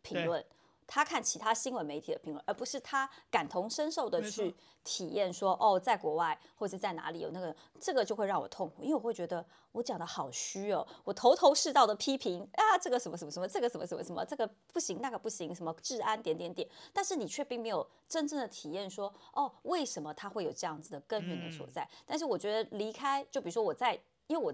[0.01, 0.43] 评论，
[0.87, 21.87] 他看其他新闻媒体的评论，而不是他感同身受的去体验说哦，在国外或者在哪里有那个，这个就会让我痛苦，因为我会觉得我讲的好虚哦，我头头是道的批评啊，这个什么什么什么，这个什么什么什么，这个不行，那个不行，什么治安点点点，但是你却并没有真正的体验说哦，为什么他会有这样子的根源的所在？
[22.07, 23.93] 但是我觉得离开，就比如说我在，
[24.25, 24.51] 因为我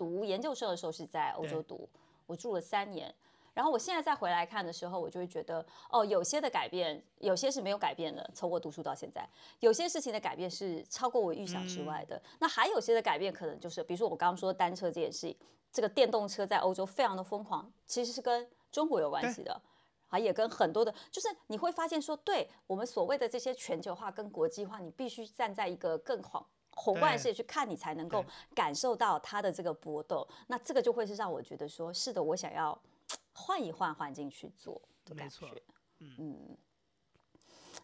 [0.00, 1.86] 读研究生的时候是在欧洲读，
[2.24, 3.14] 我住了三年。
[3.52, 8.30] 然后我现在再回来看的时候，我就会觉得，哦，有些的改变，有些是没有改变的。
[8.32, 9.28] 从我读书到现在，
[9.58, 12.18] 有些事情的改变是超过我预想之外的。
[12.38, 15.36] 那还有些的改变，可能就是，比如说我刚刚说单车这件事，
[15.70, 19.60] 这个电动车在欧洲非常的疯狂，其实是跟中国有关系的，
[20.08, 26.42] 啊，也跟很多的，就是你会发现说，对我们所谓的这些全球化跟国际化，你必须站在一个更宏
[26.82, 28.24] 宏观的视野去看，你才能够
[28.54, 30.26] 感受到它的这个波动。
[30.46, 32.76] 那这个就会是让我觉得说，是的，我想要。
[33.32, 35.46] 换一换环境去做的感觉，
[35.98, 36.56] 嗯。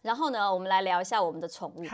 [0.01, 1.85] 然后呢，我们来聊一下我们的宠物。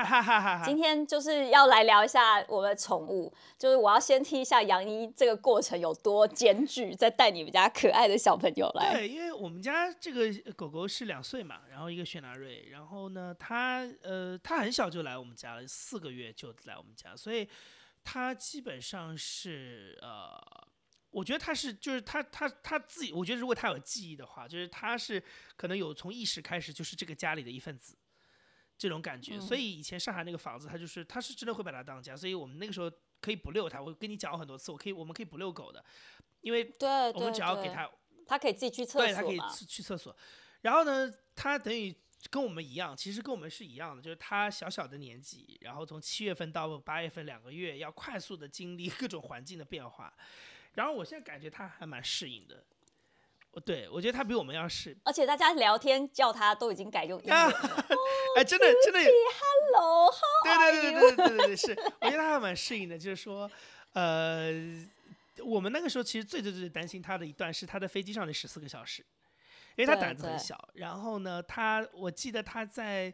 [0.63, 8.93] 今天就是要来聊一下我们的宠物，就是我要先听一下杨一这个过程有多艰巨，再带你们家可爱的小朋友来。
[8.93, 17.49] 对，因为我们家这个狗狗是两岁嘛，然后一个雪纳瑞，然后呢，它呃，它很小就来我们家了，四个月就来我们家，所以
[18.03, 20.62] 它基本上是呃。
[21.13, 25.23] 我觉得他是，就是他他他自己，我觉得如果他有记忆的话，就是他是
[25.55, 27.95] 可能有从意识开始就是这个家里的一份子，
[28.77, 29.39] 这种感觉。
[29.39, 32.91] 所以以前上海那个房子，他就是他是真的会把它当家，所以我们那个时候
[33.21, 33.79] 可以不遛它。
[33.79, 35.85] 我跟你讲过很多次，我可以我们可以不遛狗的，
[36.41, 37.87] 因为对，我们只要给它，
[38.25, 40.15] 它可以自己去厕所，对，它可以去厕所。
[40.61, 41.95] 然后呢，它等于
[42.31, 50.11] 跟我们一样，其实跟我们是一样的，就是它小小的年纪，然后从七月份到八月份两个月，要快速的经历各种环境的变化。
[50.73, 52.63] 然后我现在感觉他还蛮适应的，
[53.51, 57.85] 我对我觉得他比我们要适，而且大家聊天叫他都已经改用英文了，
[58.37, 60.11] 哎，真的真的，Hello，
[60.43, 61.71] 对对对对对对对是，
[62.01, 63.49] 我觉得他还蛮适应的，就是说，
[63.93, 64.51] 呃，
[65.43, 69.05] 我们那个时候其实最最最担心他的一段是他在飞机上的十四个小时，
[69.75, 73.13] 因为他胆子很小，然后呢，他我记得他在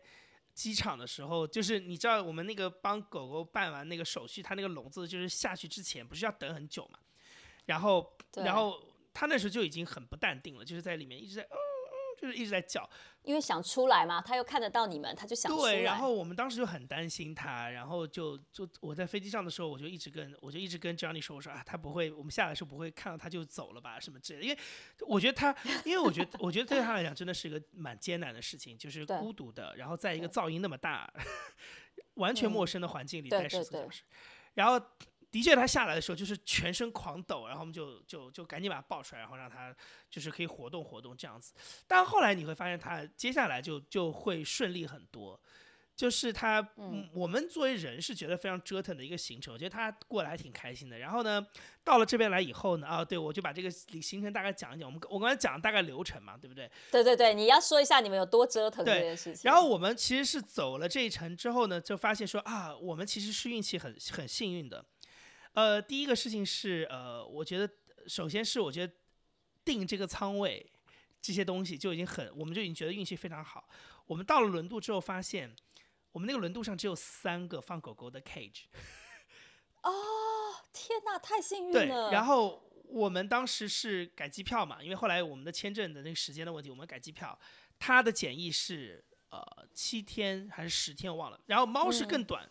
[0.53, 6.97] 机场的时候，就是你知道我们那个帮狗狗办完那个手续，他那个笼子就是下去之前不是要等很久嘛。
[7.69, 8.81] 然后，然后
[9.13, 12.89] 他那时候就已经很不淡定了，就是在里面一直在嗯嗯，就是一直在叫，
[13.21, 15.73] 因为想出来嘛，他又看得到你们，他就想出来。
[15.73, 24.45] 对，然后我们当时就很担心他，然后就就我在飞机上的时候，我就一直跟我就一直跟 Johnny 说，我说啊，他不会，我们下来的时候不会看到他就走了吧，什么之类的。
[24.45, 24.59] 因为
[25.01, 25.55] 我觉得他，
[25.85, 31.07] 因为我觉得我觉得对他来讲真的是一个蛮艰难的事情，就是孤独的，然后在一个噪音那么大、
[32.15, 34.01] 完全陌生的环境里待十四小时，
[34.55, 34.83] 然后。
[35.31, 39.75] 的确，他下来的时候就是全身狂抖，然后我们就就就赶紧把他抱出来，然后让他
[40.09, 41.53] 就是可以活动活动这样子。
[41.87, 45.39] 但后来你会发现，他接下来就就会顺利很多。
[45.95, 50.97] 就是他，嗯，我们作为人是觉得非常折腾的一个行程，我觉得他过来还挺开心的。
[50.97, 51.45] 然后呢，
[51.83, 54.87] 到了这边来以后呢，啊，对我就把这个行程大概讲一讲。
[54.87, 56.71] 我们我刚才讲大概流程嘛，对不对？
[56.89, 59.41] 对对对，你要说一下你们有多折腾这件事情。
[59.43, 64.85] 然后我们其实是走了这一程之后呢，就发现说啊，我们其实是运气很很幸运的。
[65.53, 67.69] 呃，第一个事情是，呃，我觉得
[68.07, 68.93] 首先是我觉得
[69.65, 70.65] 定这个仓位
[71.21, 73.67] 这些东西就已经很，我们就已经觉得运气非常好。
[74.05, 75.53] 我们到了轮渡之后，发现
[76.11, 78.63] 我们那个轮渡上只有三个放狗狗的 cage。
[79.83, 79.91] 哦，
[80.71, 82.09] 天哪，太幸运了。
[82.09, 87.37] 对，然后我们当时是改机票嘛，因为后来我们的签证的那个时间的问题，我们改机票，
[87.77, 89.41] 它的检疫是呃
[89.73, 91.39] 七天还是十天，我忘了。
[91.47, 92.49] 然后猫是更短。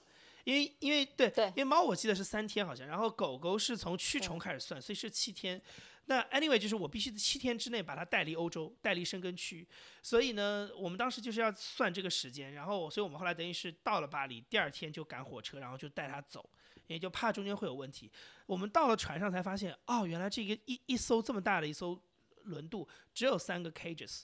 [0.49, 5.61] 因为因为对，因为猫我记得是三天好像，然后狗狗是从驱虫开始算，所以是七天。
[6.07, 9.68] 那 anyway 就是我必须在七天之内把它带离欧洲，带离生根区。
[10.03, 16.49] 所以呢，我们当时就是要算这个时间，然后所以我们后来等于是到了巴黎，第二天就赶火车，然后就带它走，
[16.86, 18.11] 也就怕中间会有问题。
[18.46, 22.03] 我们到了船上才发现，哦，原来这个一一艘这么大的一艘
[22.44, 24.22] 轮渡只有三个 cages，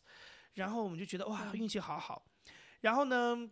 [0.55, 2.25] 然后我们就觉得哇，运气好好。
[2.81, 3.51] 然后呢？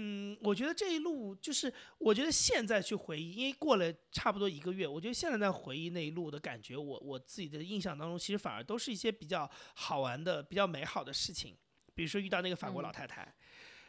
[0.00, 11.56] 嗯，我觉得这一路就是，我觉得现在去回忆，因为过了差不多一个月，我觉得现在在回忆那一路的感觉，我我自己的印象当中，其实反而都是一些比较好玩的、比较美好的事情。
[11.96, 13.34] 比如说遇到那个法国老太太，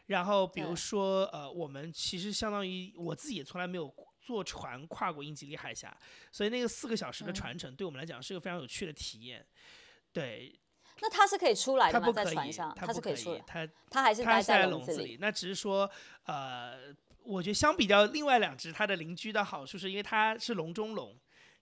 [0.08, 5.96] 然后比如说呃，我们其实相当于我自己也从来没有坐船跨过英吉利海峡，
[6.32, 9.46] 所以那个四个小时的船程对我们来讲是个非常有趣的体验。
[10.12, 10.60] 对。
[11.02, 12.12] 那它是可以出来的吗？
[12.12, 13.42] 在船上，它是可以出来。
[13.46, 15.18] 它它还是待在笼子里。
[15.20, 15.90] 那只是说，
[16.26, 16.94] 呃，
[17.24, 21.16] 我觉得相比较另外两只，它的邻居的好处是因为它是笼中笼，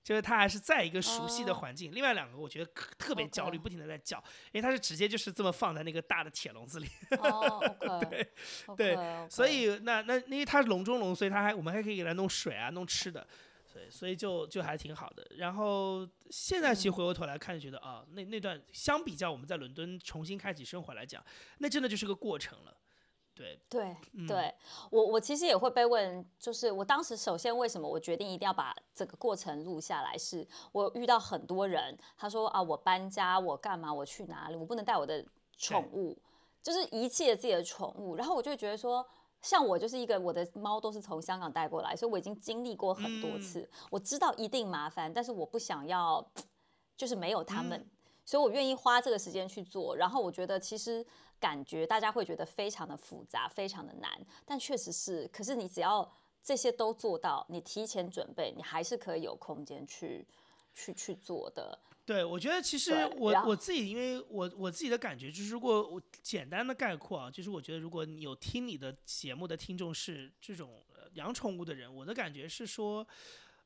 [0.03, 1.91] 就是它还是在一个熟悉的环境。
[1.93, 4.17] 另外两个我觉得特别焦虑，不停的在叫，
[4.51, 6.87] 因为它是直接就是这么放在那个大的铁笼子里。
[7.19, 7.59] 哦，
[8.09, 8.31] 对
[8.75, 8.97] 对，
[9.29, 13.27] 所以那那因为它是笼中笼，所以它还我们还可以给它弄水啊，弄吃的。
[13.77, 15.23] 对，所以就就还挺好的。
[15.37, 21.23] 然后现在其实回过头来看，觉得啊，那那段相比较我们在伦敦重新开启生活来讲，
[21.59, 22.75] 那真的就是个过程了。
[23.35, 23.95] 对对
[24.27, 24.51] 对，
[24.89, 35.23] 我我其实也会被问，就是我当时首先为什么我决定一定要把这个过程录下来，是我遇到很多人，他说啊，我搬家，我干嘛，我去哪里，我不能带我的
[35.55, 36.19] 宠物，
[36.63, 39.07] 就是遗弃了自己的宠物，然后我就觉得说。
[39.47, 46.21] 像我就是一个，我的猫都是从香港带过来，所以我已经经历过很多次，我知道一定麻烦，但是我不想要，
[46.97, 47.89] 就是没有他们，
[48.25, 49.95] 所以我愿意花这个时间去做。
[49.95, 51.05] 然后我觉得其实
[51.39, 54.11] 感觉大家会觉得非常的复杂，非常的难，
[54.45, 55.25] 但确实是。
[55.29, 56.05] 可是你只要
[56.43, 60.27] 这些都做到，你提前准备，你还是可以有空间去
[60.73, 61.79] 去去做的。
[62.07, 70.81] 对，我觉得其实我我自己，因为我我自己的感觉就是，如果我简单的概括啊，就是我觉得如果你有听你的节目的听众是这种
[71.15, 73.05] 养宠物的人，我的感觉是说，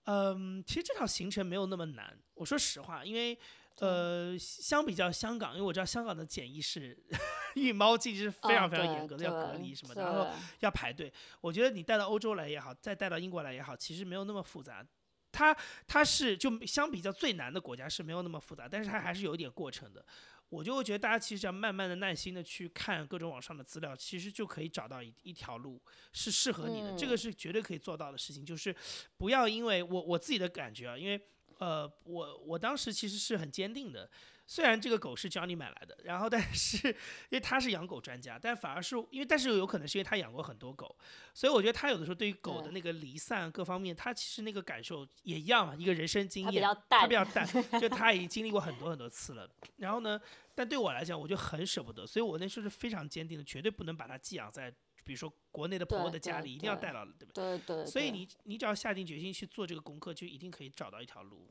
[0.06, 2.18] 嗯，其实这套行程没有那么难。
[2.34, 3.38] 我说实话，因为
[3.78, 6.98] 呃，相比较香港，因为我知道香港的检疫是
[7.54, 10.28] 运猫进是非常非常严格的，要隔离什么的，然后
[10.62, 11.14] 要排队。
[11.42, 14.84] 我觉得你带到欧洲来也好，再带到英国来也好，其实没有那么复杂。
[15.32, 15.55] 它
[15.88, 20.05] 它是就相比较最难的国家是没有那么复杂，但是它还是有一点过程的。
[20.49, 26.93] 我就会觉得大家其实要慢慢的、耐心的去看各种网上的资料，其实就可以找到一一条路是适合你的。
[26.97, 28.75] 这个是绝对可以做到的事情，就是
[29.15, 31.19] 不要因为我我自己的感觉啊，因为
[31.59, 34.09] 呃我我当时其实是很坚定的。
[34.52, 36.89] 虽然这个狗是 Johnny 买来的，然后但是
[37.32, 40.93] 因为他是养狗专家，但反而是因为但是有可能是因为他养过很多狗，
[41.34, 47.47] 所以我觉得他有的时候对于狗的那个离散各方面，他其实那个感受也一样嘛，一个人生经验，他比较淡，
[47.80, 49.49] 就他已经经历过很多很多次了。
[49.78, 50.20] 然后呢，
[50.54, 54.70] 但对我来讲，我就很舍不得，所以我那时候是非常坚定的，绝对不能把它寄养在
[55.06, 57.58] 比如说国内的朋友的家里，一定要带到，对不对？
[57.58, 57.86] 对对。
[57.86, 61.47] 所以你你只要下定决心去做这个功课，就一定可以找到一条路，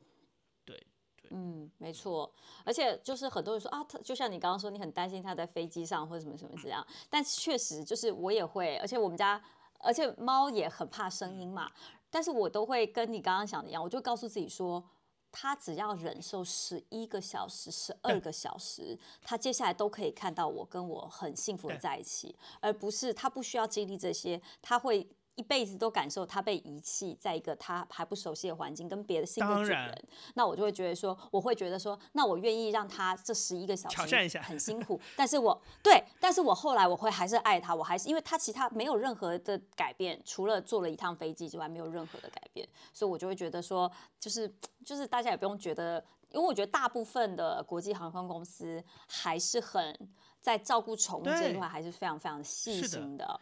[0.63, 0.85] 对。
[1.33, 2.29] 嗯，没错，
[2.65, 9.41] 而且就是很多人说啊，他就像你刚刚说，你很担心他在飞机上或者什么什么这样，但确实就是我也会，而且我们家，
[9.79, 11.71] 而且猫也很怕声音嘛，
[12.09, 14.83] 但是我都会跟你刚刚想的一样，我就告诉自己说，
[15.31, 25.07] 他只要忍受十一个小时、十二个小时，他接下来都可以看到我跟我很幸福的在一起，而不是他不需要经历这些，他会。
[25.35, 44.53] 一辈子都感受他被遗弃，在一个他还不熟悉的环境，跟别的新的主人，那我就会觉得说，我会觉得说，那我愿意让他这十一个小时挑战一下，很辛苦，但是我对，但是我后来我会还是爱他，我还是因为他其他没有任何的改变，除了坐了一趟飞机之外，没有任何的改变，所以我就会觉得说，就是
[44.85, 49.97] 就是大家也不用觉得，因为我觉得大部分的国际航空公司还是很
[50.41, 53.39] 在照顾宠物这一块还是非常非常细心的。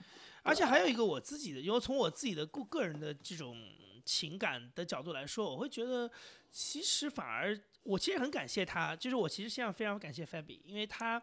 [0.50, 3.56] 而且还有一个我自己的，因为从我自己的个个人的这种
[4.04, 6.10] 情感的角度来说，我会觉得
[6.50, 11.22] 其实反而我其实很感谢他，就是我其实现在非常感谢 Fabi，因为他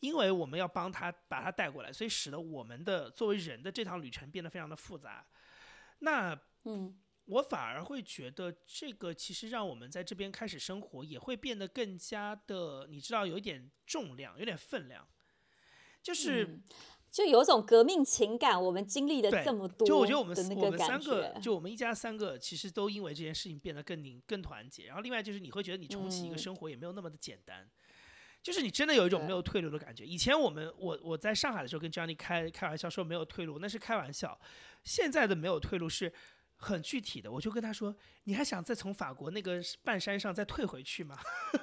[0.00, 5.26] 因为我们要帮他把他带过来，所以使得我们的作为人的这趟旅程变得非常的复杂。
[6.00, 6.94] 那嗯，
[7.24, 15.08] 我反而会觉得这个其实让我们在这边开始生活也会变得更加的，你知道有一点重量，有点分量，
[16.02, 16.60] 就是。
[17.10, 24.86] 就有种革命情感，我们经历了这么多，就我觉得我们我们三个，就我们一家三个，其实都因为这件事情变得更拧、更团结。
[24.86, 27.68] 然后另外就是你会觉得你重启一个生活也没有那么的简单，
[28.42, 30.04] 就是你真的有一种没有退路的感觉。
[30.04, 34.38] 以前我们我我在上海的时候跟 Johnny 开开玩笑说没有退路，那是开玩笑。
[34.84, 36.12] 现在的没有退路是。
[36.60, 37.94] 很具体的，我就跟他说
[38.24, 41.16] ：“你还想再从法国那个半山上再退回去吗？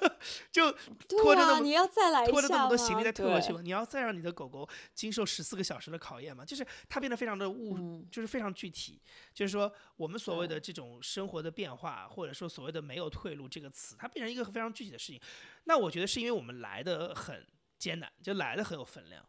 [0.52, 0.72] 就
[1.08, 3.60] 拖着那么你要再来拖着那么多行李再退回去吗？
[3.62, 6.46] 你要再让你的狗狗经受十四个小时的考验吗？
[6.46, 9.02] 就是它变得非常的物，就是非常具体。
[9.34, 15.20] 就是说，我们所谓的这种生活的变化，或者说所谓的没有退路这个词，它变成一个非常具体的事情。
[15.66, 17.46] 那我觉得是因为我们来的很
[17.78, 19.22] 艰难，就来的很有分量。”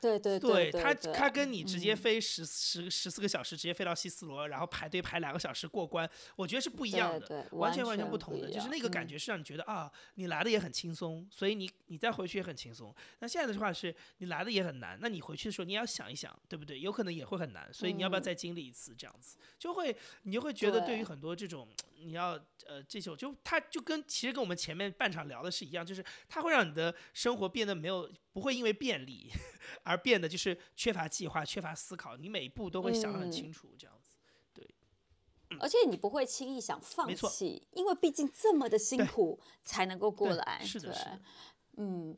[0.00, 12.94] 对对对，他他跟你直接飞十十十四个小时，直接飞到西斯罗，然后排队排两个小时过关，我觉得是不一样的，完全完全不同的，就是那个感觉是让你觉得啊，你来的也很轻松，所以你你再回去也很轻松。
[13.18, 16.80] 那现在的话是你来的也很难，那你回去的时候你要想一想，对不对？
[16.80, 28.10] 有可能也会很难，所以你要不要再经历一次这样子，就会你就会觉得对于很多这种你要呃这种就它就跟其实跟我们前面半场聊的是一样，就是它会让你的生活变得没有。
[28.32, 29.30] 不会因为便利
[29.84, 34.10] 而变得就是缺乏计划、缺乏思考，你每一步都会想得很清楚，这样子，
[34.52, 34.74] 对。
[35.58, 40.62] 而且你不会轻易想放弃，因为毕竟这么的辛苦才能够过来。
[40.64, 41.20] 是的，是的，
[41.76, 42.16] 嗯。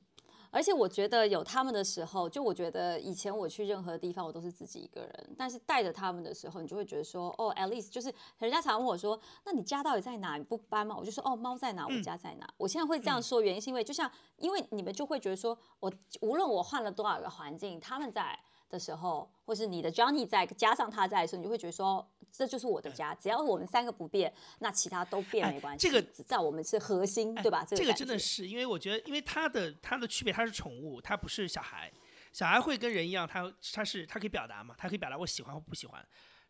[0.53, 5.31] 而且我觉得有他们的时候，就我觉得以前我去任何地方，我都是自己一个人。
[5.37, 10.37] 但是带着他们的时候，你就会觉得说，哦，at least 就是人家常问我说，那你家到底在哪？
[10.37, 10.95] 你不搬吗？
[10.97, 11.87] 我就说，哦，猫在哪？
[11.87, 12.47] 我家在哪？
[12.59, 15.91] 我现在会这样说，原因是因为就像，因为你们就会觉得说，我
[16.21, 18.39] 无论我换了多少个环境，他们在。
[18.73, 23.15] 的时候，或是你的 Johnny 在加上他在的时候，你就会觉得说，这就是我的家。
[23.15, 25.87] 只要我们三个不变，那其他都变没关系。
[25.87, 27.65] 这个在我们是核心，对吧？
[27.65, 31.93] 这个真的是，因为我觉得，因为它的它的区别，它是宠物，它不是小孩。
[32.33, 36.03] 小孩会跟人一样，他他是他可以表达嘛，他可以表达我喜欢或不喜欢。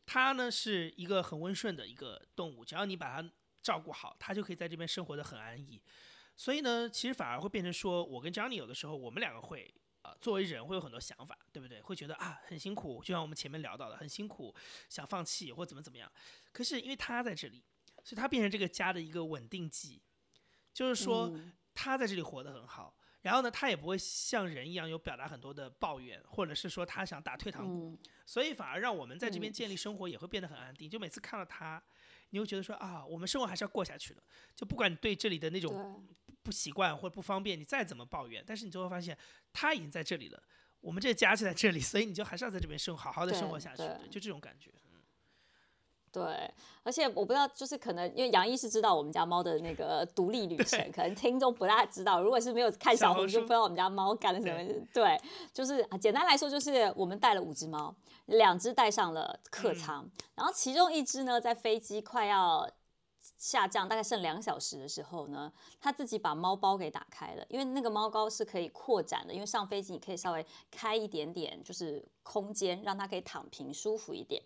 [0.07, 3.29] 它呢是一个很温顺的一个动物，只要你把它
[3.61, 5.83] 照顾好，它就可以在这边生活的很安逸。
[6.37, 9.75] 所以呢，其实反而会变成说，我跟 Johnny 有的时候，我们两个会。
[10.03, 11.81] 啊，作为人会有很多想法，对不对？
[11.81, 14.53] 会觉得啊很辛苦，就像我们前面聊到的，很辛苦，
[14.89, 16.11] 想放弃或怎么怎么样。
[16.53, 17.63] 可是因为他在这里，
[18.03, 20.03] 所以他变成这个家的一个稳定剂，
[20.75, 21.33] 就是说
[21.73, 22.97] 他在这里活得很好。
[23.21, 27.97] 然后呢，他也不会像人一样有表达很多的抱怨，或者是说他想打退堂鼓。
[28.27, 30.91] 所以反而让我们在这边建立生活也会变得很安定。
[30.91, 31.81] 就每次看到他，
[32.31, 34.21] 你会觉得说啊，我们生活还是要过下去的。
[34.57, 36.05] 就不管你对这里的那种。
[36.43, 39.17] 不习惯或者不方便，你再怎么抱怨，但是你就会发现
[39.53, 40.43] 他已经在这里了，
[40.81, 44.71] 我们这个家就在这里，所以你就还是要在这边生好好的生活下去，就这种感觉。
[46.11, 46.23] 对，
[46.83, 52.21] 而且我不知道，就是可能因为杨毅是知道我们家猫的那个独立旅程，可能听众不大知道。
[52.21, 54.87] 如果是没有看小红书，不知道我们家猫干了什么。
[54.93, 55.19] 对，
[55.55, 57.95] 就是简单来说，就是我们带了五只猫，
[58.27, 62.71] 两只带上了客舱，然后其中一只呢，在飞机快要。
[63.39, 74.43] 下降大概剩两小时的时候呢，他自己把猫包给打开了，因为那个猫包是可以扩展的，因为上飞机你可以稍微开一点点，就是空间让它可以躺平舒服一点。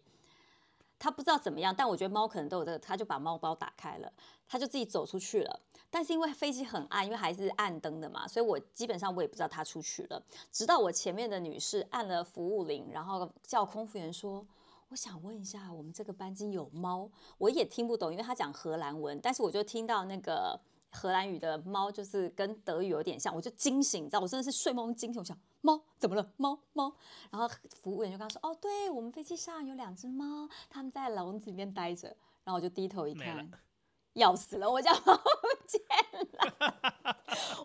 [0.99, 4.13] 他不知道怎么样，但我觉得猫可能都有这个，他就把猫包打开了，
[4.49, 5.61] 他就自己走出去了。
[5.91, 10.23] 但是因为飞机很暗，因为还是暗灯的嘛，所以我基本上我也不知道他出去了。
[10.51, 14.47] 直到我前面的女士按了服务铃，然后叫空服员说。
[14.89, 17.11] 我想问一下，我们这个班级有猫？
[17.39, 20.59] 我也听不懂，因为他讲荷兰文，但是我就听到那个
[20.91, 26.31] 荷兰语的猫，就是跟德语有点像，我就惊醒，你知道，我真的是睡梦惊醒，我想猫怎么了？
[26.37, 26.95] 猫猫，
[27.31, 32.09] 然后服务员就跟他说：“哦，对我们飞机上有两只猫，他们在笼子里面待着。”
[32.45, 33.51] 然后我就低头一看。
[34.13, 35.21] 要死了，我家猫！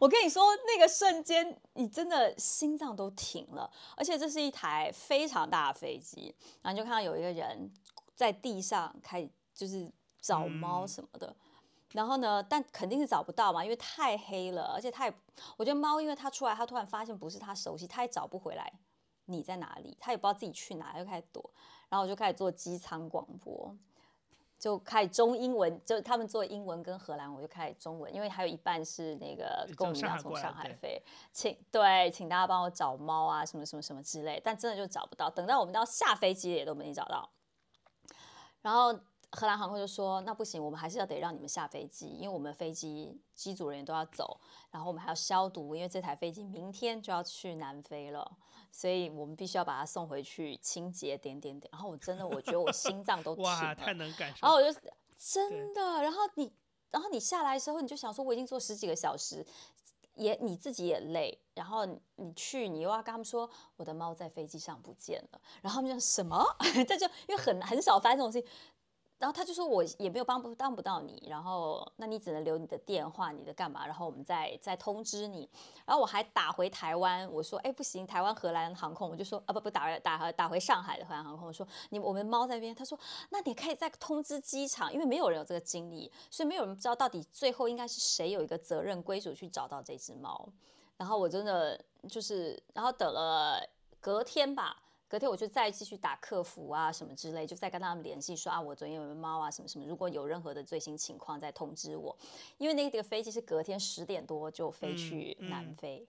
[0.01, 3.71] 我跟你说，那个瞬间，你真的心脏都停了。
[3.95, 7.71] 而且这是一台非常大的飞机，然后就看到有一个人
[8.15, 11.35] 在地上开，就是找猫什么的。
[11.91, 15.13] 然后呢，但肯定是找不到嘛，因为太黑了，而且他也，
[15.55, 18.73] 我觉得猫，因为它出来，它突然发现不是它熟悉，它也找不回来
[19.25, 21.47] 你在哪里，它也不知道自己去哪，就开始躲。
[21.89, 23.77] 然后我就开始做机舱广播。
[24.61, 31.03] 就开始中英文，就他们做英文跟荷兰，我就开始中文，因为还有一半是那个跟我们要从上海飞，
[31.33, 37.29] 请对，请大家帮我找猫啊，什么什么什么之类，但真的就找不到，等到我们到下飞机也都没找到，
[38.61, 38.97] 然后。
[39.33, 44.37] 荷兰航空就说：“那不行，我们还是要得让你们下飞机，因为我们飞机机组人员都要走，
[44.69, 48.29] 然后我们还要消毒，因为这台飞机明天就要去南非了，
[48.71, 51.69] 所以我们必须要把它送回去清洁点点点。
[51.71, 54.39] 然后我真的，我觉得我心脏都 停了，太能感受。
[54.41, 54.79] 然后我就
[55.17, 56.51] 真的，然后你，
[56.89, 59.45] 然后你下来的时候，你就想说，我已经坐十几个小时，
[60.15, 66.45] 也你自己也累，然后你去，你又要跟他们说我的猫在飞机上不见了，然后他们就什么？
[66.85, 68.49] 这就因为很很少发生这种事情。”
[69.21, 73.85] 然后他就说，我也没有帮不帮不到你，然后那你只能留你的电话，你的干嘛？
[73.85, 75.47] 然后我们再再通知你。
[75.85, 82.99] 然后我还打回台湾，我说，哎，不行，台湾荷兰航空，我就说，啊不不，打打打回上海的荷兰航空，我说，你我们猫在那边，他说，
[83.29, 90.49] 那你可以再通知机场，因为没有人有这个经历，所以没有人知道到底最后应该是谁有一个责任归属去找到这只猫。
[90.97, 93.63] 然后我真的就是，然后等了
[93.99, 94.81] 隔天吧。
[95.11, 102.15] 隔天我就再继续打客服啊什么之类，就再跟他们联系说啊，我昨天有没有猫啊什么什么，如果有任何的最新情况再通知我。
[102.57, 106.07] 因为那个飞机是隔天十点多就飞去南非，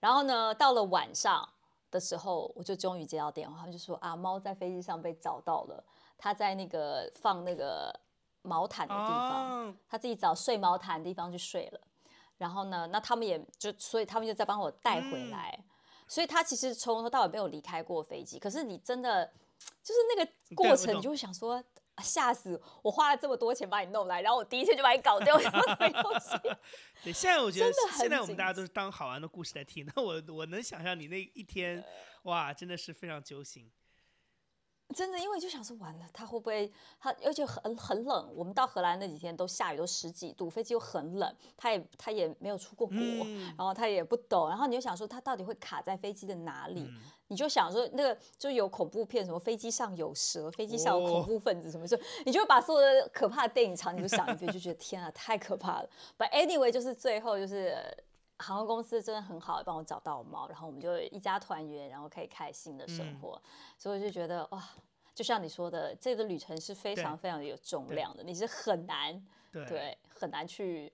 [0.00, 1.46] 然后呢，到了晚上
[1.90, 5.84] 的时候，我就终于接到电话，他们就说啊，猫在飞机上被找到了，
[6.16, 7.94] 它在那个放那个
[8.40, 11.80] 毛毯的地方，它自己找睡毛毯的地方去睡了。
[12.38, 15.62] 然后呢，那他们也就所以他们就再帮我带回来。
[16.08, 19.30] 所以他其实从头到尾没有离开过飞机，可是你真的
[19.82, 21.62] 就是那个过程，你就会想说
[21.98, 25.62] 吓死我花了这么多钱把你弄来，然后我第一天就把你搞掉， 什么
[26.02, 26.30] 东西？
[27.04, 31.84] 对，现在我觉得现在我们大家都是当好玩的故事来听，那我我能想象你那一天，
[32.22, 33.70] 哇，真的是非常揪心。
[34.94, 42.96] 真的，因为就想说完了，他会不会他而且很很冷，我们到荷兰那几天都下雨，都十几度，飞机又很冷，他也他也没有出过国，
[43.56, 46.90] 然后他也不懂，然后你就想说他到底会卡在飞机的哪里？
[47.30, 51.94] 你就想说那个就有恐怖片，什么飞机上有蛇，飞机上有恐怖分子什么，就
[52.24, 55.88] 你就把所有的可怕的电影场景都想一遍，就觉得天啊，太可怕了。
[56.16, 57.76] But anyway，就是最后就是
[58.38, 63.40] 航空公司真的很好，帮我找到猫，然后我们就一家团圆，然后可以开心的生活。
[63.76, 64.62] 所以我就觉得哇，
[65.14, 70.92] 就像你说的，这个旅程是非常非常有重量的，你是很难对很难去。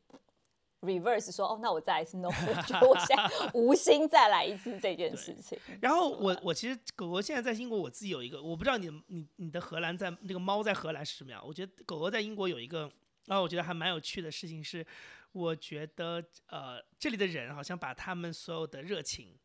[0.85, 5.59] reverse 说哦，那我再来一次 no，我现在无心再来一次这件事情。
[5.81, 11.43] 然后我我其实狗狗现在在英国，我自己有一个，我不知道你你你的荷兰在那个猫在荷兰是什么样。
[11.43, 12.93] 我觉得狗狗在英国有一个，
[13.29, 14.87] 啊，我觉得还蛮有趣的事情是，
[15.35, 19.37] 我觉得呃这里的人好像把他们所有的热情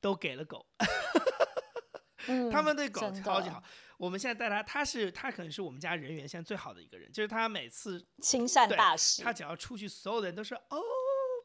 [0.00, 0.64] 都给了狗，
[2.50, 3.62] 他们对狗超级好。
[3.98, 10.80] 我们现在带他，他是他可能是我们家人缘现在最好的一个人，就是他每次亲善大使，他只要出去，所有的人都说哦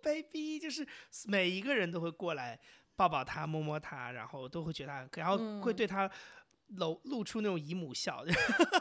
[0.03, 0.88] ，baby，就是
[1.26, 2.60] 每一个人都会过来
[2.95, 6.10] 抱抱他，摸摸他，然后都会觉得他，然后会对他
[6.69, 8.24] 露露出那种姨母笑，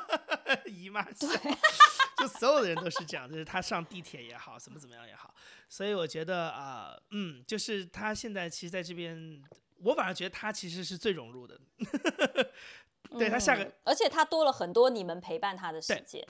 [0.67, 1.27] 姨妈笑，
[2.17, 5.35] 就所有的人都是这样，就是他上地铁也好，怎么怎么样也好，
[5.69, 9.43] 所以我觉得啊，嗯，就是他现在其实在这边，
[9.83, 11.61] 我反而觉得他其实是最融入的。
[13.17, 16.27] 对他下个，而且他多了很多你们陪伴他的时间，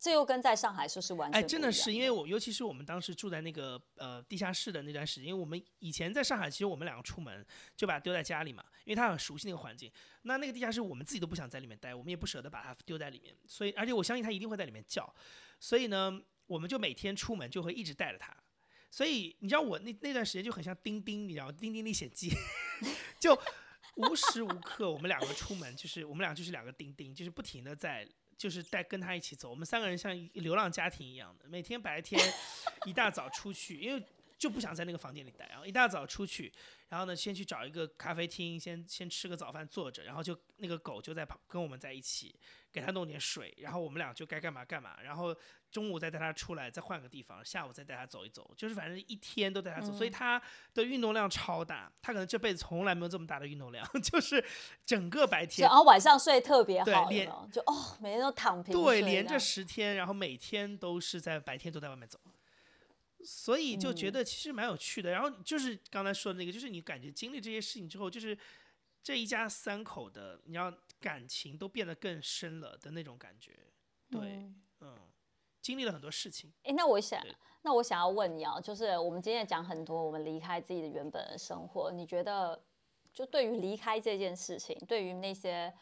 [0.00, 7.46] 这又跟在上海说是完全哎，真的是因为我，尤其是我们当时住在那个呃地下室的那段时间，因为我们以前在上海，其实我们两个出门
[7.76, 9.92] 就把它丢在家里嘛，因为他很熟悉那个环境。
[10.22, 15.14] 那那个地下室我们自己都不想在里面待，我们也不舍得把它丢在里面，所以而且我相信他一定会在里面叫，
[15.60, 18.34] 所以呢，我们就每天出门就会一直带着它。
[18.90, 22.30] 所以你知道我那那段时间就很像钉钉，你知道《钉钉历险记》
[23.20, 23.38] 就。
[23.96, 28.08] 无时无刻，我们两个出门就是我们俩就是两个钉钉，就是不停的在，
[28.40, 29.50] 就是带跟他一起走。
[29.50, 32.18] 我们三个人像流浪家庭一样的，每天白天
[32.86, 34.02] 一大早出去，因为
[34.40, 36.52] 就不想在那个房间里待，然后一大早出去，
[36.88, 42.34] 然后呢先去找一个咖啡厅，先先吃个早饭坐着，然后就那个狗就在旁跟我们在一起。
[42.72, 45.36] 给它弄点水，然后我们俩就该干嘛干嘛，然后
[45.72, 50.40] 中午再带它出来，再换个地方，下午再带它走一走，就是反正一天都带它走，所以它
[50.72, 54.44] 的运动量超大，它可能这辈子从来没有这么大的运动量， 就是
[54.86, 62.20] 整个白天，然后晚上睡特别好，连就哦，每天都躺平，对，连着十天，然后每天都是在白天都在外面走，
[63.24, 65.10] 所以就觉得其实蛮有趣的。
[65.10, 68.36] 然后就是刚才说的那个，就是你感觉经历这些事情之后，就是
[69.02, 70.72] 这一家三口的，你要。
[71.00, 73.52] 感情都变得更深了的那种感觉，
[74.10, 74.98] 对，嗯，
[75.62, 76.52] 经历了很多事情。
[76.62, 77.26] 哎，那我想，
[77.62, 82.62] 那我想要问你啊，就是我们今天讲很多，我们离开自己的原本的生活，你觉得，
[83.14, 85.72] 就对于离开这件事情，对于那些。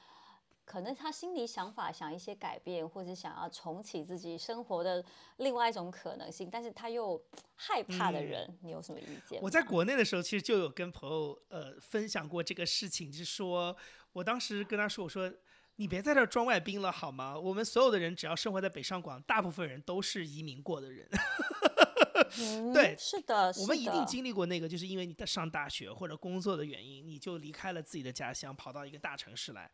[0.69, 5.03] 可能他心里想法想一些改变，或者想要重启自己生活的
[5.39, 7.19] 另外一种可能性，但是他又
[7.57, 9.41] 害怕的人，你有什么意见？
[9.41, 13.75] 我在国内的时候，其实就有跟朋友呃分享过这个事情，就是说
[14.13, 15.33] 我当时跟他说，我说
[15.77, 17.35] 你别在这儿装外宾了好吗？
[17.39, 21.09] 我们所有的人只要生活在北上广，大部分人都是移民过的人。
[22.75, 29.71] 对，是的，我们一定经历过那个，就是因为你在上大学或者工作的原因，你就离开了自己的家乡，跑到一个大城市来。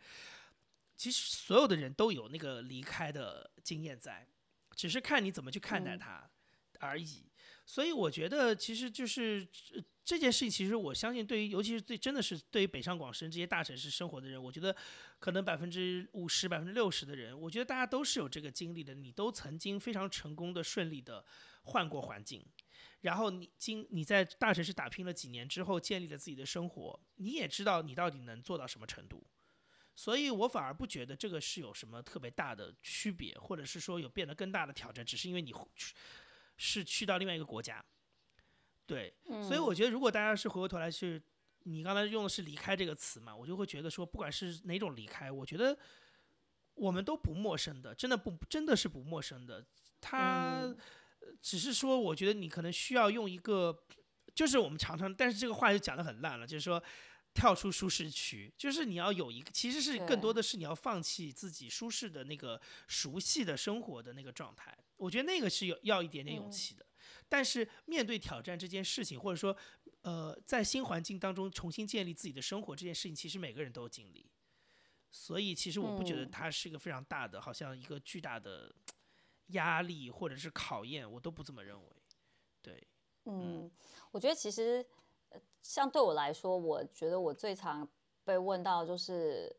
[1.05, 4.27] 其实所有的人都有那个离开的经验在，
[4.75, 6.31] 只是看你怎么去看待它
[6.81, 7.31] 而已。
[7.67, 9.47] 所以我觉得，其实就是
[10.03, 10.51] 这件事情。
[10.51, 14.75] 其实我相信，对于尤其是对真的是对于北上广深这些大城市生活的人，我觉得
[15.19, 18.95] 可能百分之五十、百分之六十的人，我觉得大家都是有这个经历的。
[18.95, 21.23] 你都曾经非常成功的、顺利的
[21.65, 22.43] 换过环境，
[23.03, 29.23] 然后你经你在大城市打拼了几年之后，建立了自己的生活，你也知道你到底能做到什么程度。
[29.97, 35.55] 所以我反而不觉得这个是有什么特别大的区别，或者是说有变得更大的挑战，只是因为你
[36.57, 37.85] 是去到另外一个国家，
[38.87, 39.15] 对。
[39.25, 41.23] 所以我觉得，如果大家是回过头来去，
[41.61, 45.79] 你刚才用的是“离开”这个词嘛，我就会觉得说，不管是哪种离开，我觉得
[46.75, 49.65] 我们都不陌生的，真的不真的是不陌生的。
[50.01, 50.75] 他
[51.41, 53.85] 只是说，我觉得你可能需要用一个，
[54.35, 56.83] 就是我们常常，但是这个话就讲的很烂了，就是说。
[57.35, 64.73] 跳出舒适区，就是你要有一个，其实是更多的是你要放弃自己舒适的那个熟悉的生活的那个状态。
[64.97, 66.87] 我觉得那个是有要一点点勇气的。
[67.29, 69.55] 但是面对挑战这件事情，或者说，
[70.03, 74.31] 呃，在新环境当中重新建立自己的生活这件事情，其实每个人都有经历。
[75.11, 78.73] 所以其实我不觉得它是一个非常大的，好像一个巨大的
[79.49, 81.91] 压力或者是考验，我都不这么认为。
[82.63, 82.87] 对，
[83.25, 83.69] 嗯，
[84.13, 84.87] 我觉得其实。
[85.65, 87.89] 像对我来说，我觉得我最常
[88.23, 89.51] 被问到就是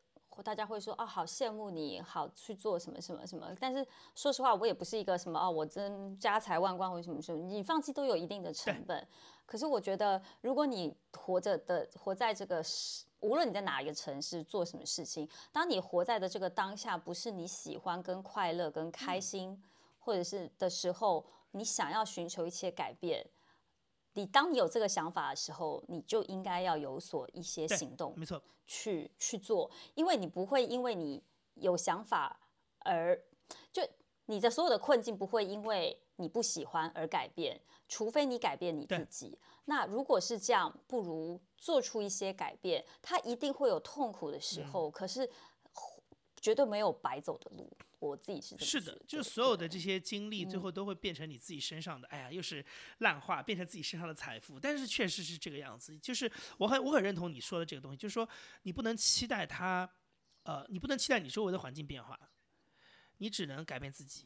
[0.44, 3.52] 大家会说啊，好羡慕你，好去做什么什么什么。
[3.60, 9.06] 但是说实话，我也不是一个什么哦，我真家财万贯或什么什么，你放弃都有一定的成本。
[9.48, 12.64] 可是我觉得，如果你活着的活在这个，
[13.22, 19.60] 无论你在哪一个城市做什么事情，当你活在的这个当下不是你喜欢、跟快乐、跟开心，
[19.98, 23.26] 或者是的时候，你想要寻求一些改变。
[24.16, 31.24] 你当你有这个想法的时候，你就应该要有所一些行动，没错，去去做，因为你不会因为你
[31.54, 32.40] 有想法
[32.80, 33.18] 而
[33.72, 33.82] 就
[34.26, 39.38] 你的所有的困境不会因为你不喜欢而改变，除非你改变你自己。
[39.66, 45.30] 那如果是这样，不如做出一些改变，它一定会有痛苦的时候，可是
[46.40, 47.70] 绝对没有白走的路。
[48.06, 52.08] 我自己是是的，就是所有的这些经历，最后都会变成你自己身上的。
[52.10, 52.64] 哎呀，又是
[53.00, 54.60] 烂话，变成自己身上的财富。
[54.60, 58.28] 但是确实是这个样子，就是我很我很认同你说的这个东西，就是说
[58.64, 59.90] 你不能期待它，
[60.44, 62.20] 呃，你不能期待你周围的环境变化，
[63.18, 64.26] 你只能改变自己。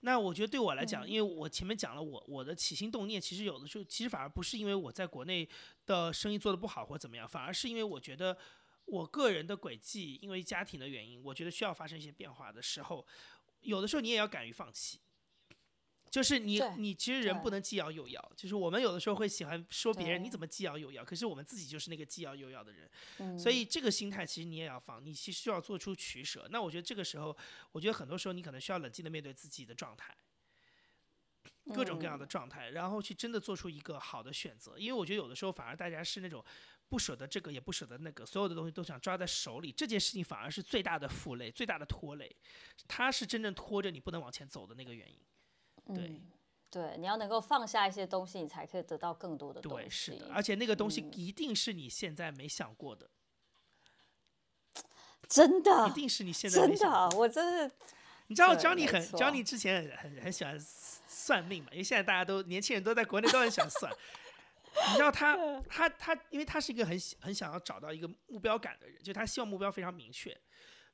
[0.00, 5.48] 那我觉得对我来讲，因为我前面讲了我我的起心动念，其实有的时候其实反而不是因为我在国内
[5.84, 8.36] 的生意做的不好或怎么样，反而是因为我觉得。
[8.86, 13.06] 我个人的轨迹，因为家庭的原因，我觉得需要发生一些变化的时候，
[13.60, 15.00] 有的时候你也要敢于放弃。
[16.10, 18.32] 就是你，你其实人不能既要又要。
[18.36, 23.38] 就是我们有的时候会喜欢说别人你怎么既要又要，可是我们自己就是那个既要又要的人。
[23.38, 26.48] 所以这个心态其实你也要放，你其实需要做出取舍。
[26.50, 27.36] 那我觉得这个时候，
[27.70, 30.12] 我觉得很多时候你可能需要冷静的面对自己的状态，
[31.72, 34.76] 各种各样的状态，然后去真的做出一个好的选择。
[34.76, 36.44] 因为我觉得有的时候反而大家是那种。
[36.90, 42.34] 不舍得这个，也不舍得那个，所有的东西都想抓在手里，这件事情反而是最大的负累，最大的拖累，
[42.88, 45.94] 它是真正拖着你不能往前走的那个原因。
[45.94, 46.20] 对，
[46.68, 49.78] 对，你要能够放下一些东西，你才可以得到更多的东西。
[49.78, 53.08] 对，是的，而且那个东西一定是你现在没想过的，
[55.28, 57.74] 真的，一定是你现在真的，我真是，
[58.26, 60.58] 你知道 Johnny 很，Johnny 之前很很很喜欢
[61.06, 63.92] 算命嘛，因为现在大家都年轻人都在国内都很喜欢算。
[64.88, 65.36] 你知道他，
[65.68, 70.36] 他，他，因为他是一个很很想要找到一个目标感的人，就他希望目标非常明确，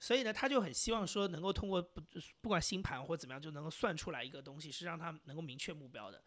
[0.01, 2.01] 所以呢，他就很希望说能够通过不
[2.40, 6.23] 不管星盘或怎么样，就能够算出来一个东西，是让他能够明确目标的。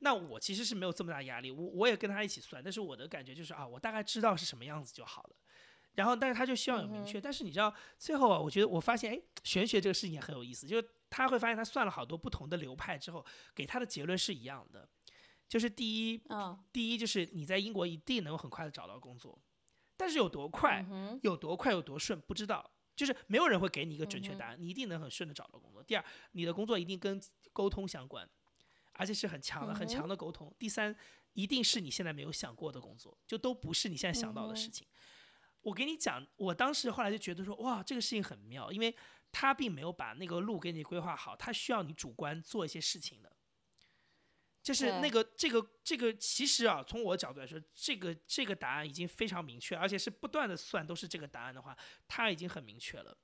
[0.00, 5.36] 那我其实是没有这么大压力，我我也跟他一起算，但是我的感觉就是啊，我大概知道是什么样子就好了。
[5.94, 14.88] 然后，但是他就希望有明确，但是你知道最后啊，我觉得我发现，哎，玄学这个事情也很有意思，就是他会发现他算了好多不同的流派之后，给他的结论是一样的。
[15.48, 16.22] 就是第一，
[16.72, 19.40] 第一就是你在英国一定能很快的找到工作，
[19.96, 20.84] 但是有多快，
[21.22, 25.82] 有多快有多顺不知道，就是没有人会给你一个准确答案，你一定能很顺的找到工作。
[25.82, 27.22] 第二，你的工作一定跟
[27.52, 28.28] 沟通相关，
[28.92, 30.52] 而且是很强的、很强的沟通。
[30.58, 30.94] 第三，
[31.34, 34.86] 一定是你现在没有想过的工作，就都不是你现在想到的事情。
[35.60, 38.94] 我给你讲，我当时后来就觉得说，哇，这个事情很妙，因为
[39.30, 43.34] 他并没有把那个路给你规划好，他需要你主观做一些事情的。
[44.62, 53.16] 就是那个这个这个，其实啊，从我的角度来说，这个这个答案已经非常明确，而且是不断的算都是这个答案的话，它已经很明确了。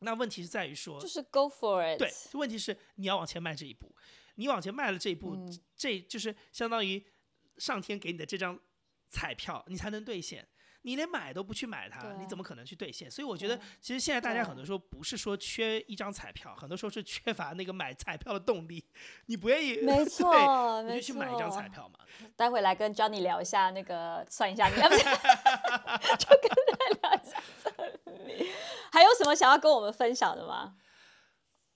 [0.00, 1.98] 那问题是在于说，就是 go for it。
[1.98, 3.94] 对，问题是你要往前迈这一步，
[4.36, 5.36] 你往前迈了这一步，
[5.76, 7.04] 这就是相当于
[7.58, 8.58] 上天给你的这张
[9.08, 10.48] 彩票，你才能兑现。
[10.82, 13.10] 你连买都不去买它，你怎么可能去兑现？
[13.10, 18.84] 所以我觉得，其实现在大家很多时候不是说缺一张彩票，很多时候是缺乏那个买彩票的动力。
[19.26, 21.98] 你不愿意， 没错，你就去买一张彩票嘛。
[22.34, 27.42] 待会来跟 Johnny 聊一下那个，算一下，你要不 就跟他聊一下。
[28.92, 30.76] 还有什么想要跟我们分享的吗？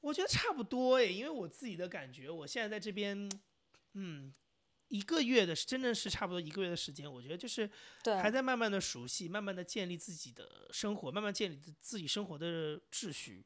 [0.00, 3.28] 我觉得差不多诶，因为我自己的感觉，我现在在这边，
[3.94, 4.32] 嗯。
[4.94, 7.68] 一个月的，真的是差不多一个月的时间，我觉得就是
[8.04, 13.44] 还在慢慢的熟悉，慢慢的建立自己的生活，慢慢建立自己生活的秩序。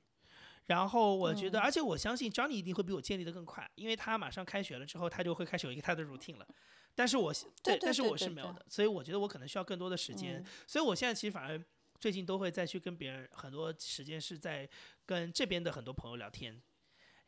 [0.66, 6.46] 然后我觉得，而且我相信 Johnny 一定会比我建立的更快，因为他马上开学了之后，他就会开始有一个他的 routine 了。
[6.94, 10.44] 但是我对，但是我是没有的，所以我觉得我可能需要更多的时间。
[10.66, 11.64] 所以我现在其实反而
[11.98, 14.68] 最近都会再去跟别人很多时间是在
[15.06, 16.60] 跟这边的很多朋友聊天，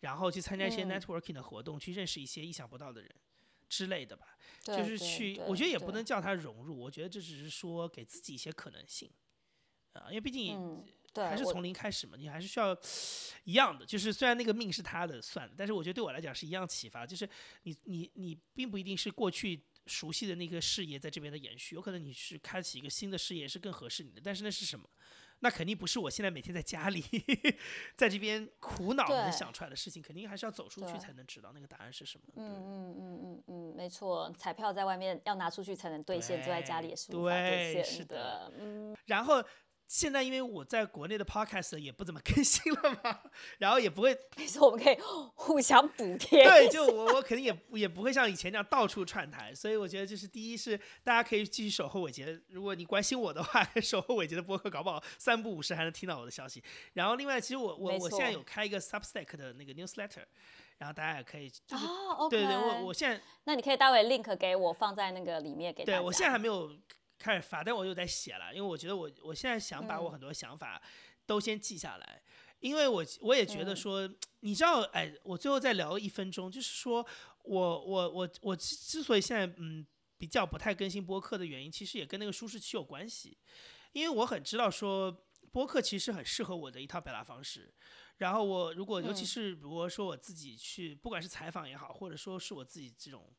[0.01, 3.11] 然后去参加一些 networking 的活动，去认识一些意想不到的人。
[3.71, 9.09] 之类的吧，就是去，我觉得也不能叫它融入，我觉得这只是说给自己一些可能性，
[9.95, 10.85] 啊，因为毕竟
[11.15, 12.77] 还是从零开始嘛，你还是需要
[13.45, 17.27] 一样的，就是虽然那个命是他的算，但是我觉得对我来讲是一样启发，就是
[17.63, 24.91] 你你你并不一定是过去熟悉的那个事业在这边的延续，有可能你是开启一个新的事业是更合适你的，但是那是什么？
[25.41, 27.03] 那肯定不是我现在每天在家里，
[27.97, 32.25] 在这边苦恼能想出来的事情，肯定还是要走出去才能知道那个答案是什么。
[32.37, 37.85] 嗯嗯嗯嗯嗯，没错，彩票在外面要拿出去才能兑现，坐在家里也是无法兑现。
[37.85, 38.97] 是的，嗯。
[39.07, 39.43] 然后
[39.91, 43.21] 现在因为我在国内的 podcast 也不怎么更新了嘛，
[43.59, 44.97] 然后也不会， 你说我们可以
[45.35, 46.45] 互相补贴。
[46.45, 56.63] 对，就我我肯定也也不会像以前那样到处串台，所以我觉得就是第一是大家可以继续守候伟杰，如果你关心我的话， 守候伟杰的播客，搞不好三不五时还能听到我的消息。
[56.93, 60.23] 然后另外，其实我我我现在有开一个 Substack 的那个 newsletter，
[60.79, 61.85] 然后大家也可以就是
[62.31, 66.73] 对对，我我现在那你可以待会 link 给我放在那个里面给对我现在还没有。
[67.21, 70.81] 开始发，但我又在写了，因为我觉得我我现在想把我很多想法
[71.27, 72.23] 都先记下来，
[72.61, 74.09] 因为我我也觉得说，
[74.41, 77.07] 你知道，哎，我最后再聊一分钟，就是说
[77.45, 79.87] 我我我我之所以现在嗯
[80.17, 83.37] 比较不太更新播客的原因，其实也跟那个舒适区有关系，
[83.93, 87.71] 因为我很知道说播客其实很适合我的一套表达方式，
[88.17, 93.31] 然后我如果尤其是如果说我自己去，不管是采访也好，或者说是我自己这种。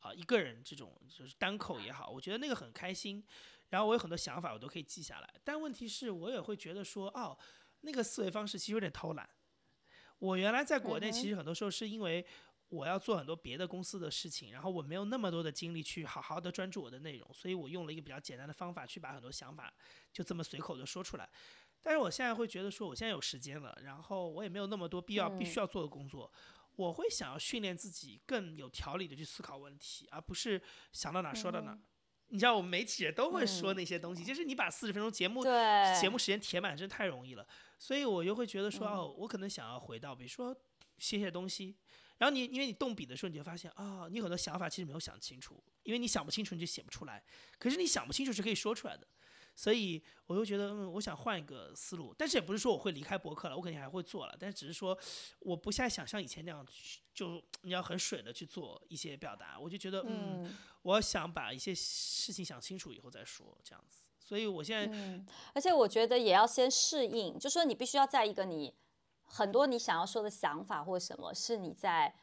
[0.00, 3.24] 啊，一个人这种就是单口也好，我觉得那个很开心。
[3.68, 5.34] 然后我有很多想法，我都可以记下来。
[5.44, 7.38] 但问题是我也会觉得说，哦，
[7.82, 9.30] 那个思维方式其实有点偷懒。
[10.18, 12.26] 我原来在国内，其实很多时候是因为
[12.68, 19.72] 我要做很多别的公司的事情，然后我没有那么多的精力去好好的专注我的内容，所以我用了一个比较简单的方法去把很多想法
[20.12, 21.28] 就这么随口的说出来。
[21.80, 26.30] 但是我现在会觉得说，我现在有时间了，然后我也没有那么多必要必须要做的工作。
[26.80, 30.60] 我会想要训练自己更有条理的去思考问题，而不是
[30.92, 31.78] 想到哪说到哪。
[32.28, 35.44] 你知道，我们媒体人都会说那些东西，就是你把四十分钟节目
[36.00, 37.46] 节目时间填满，真的太容易了。
[37.78, 40.56] 所以我就会觉得说，哦，我可能想要回到，比如说
[40.96, 41.76] 写写东西。
[42.18, 47.22] 然后你因为你动笔的时候，你就发现啊，你很多想法其实没有想清楚，因为你想不清楚你就写不出来。
[47.58, 49.06] 可是你想不清楚是可以说出来的。
[49.60, 54.98] 所以我又觉得，嗯，我想换一个思路，但是也不是说我会离开博客了，我肯定还会做了，但只是说，
[55.40, 56.66] 我不再想像以前那样，
[57.12, 64.02] 就你要很水的去做一些表达，我就觉得，嗯，我想把一些事情想清楚以后再说，这样子。
[64.18, 68.72] 所以我现在，嗯，而且我觉得也要先适应，就说你必须要在一个你
[69.24, 72.14] 很多你想要说的想法或什么是你在。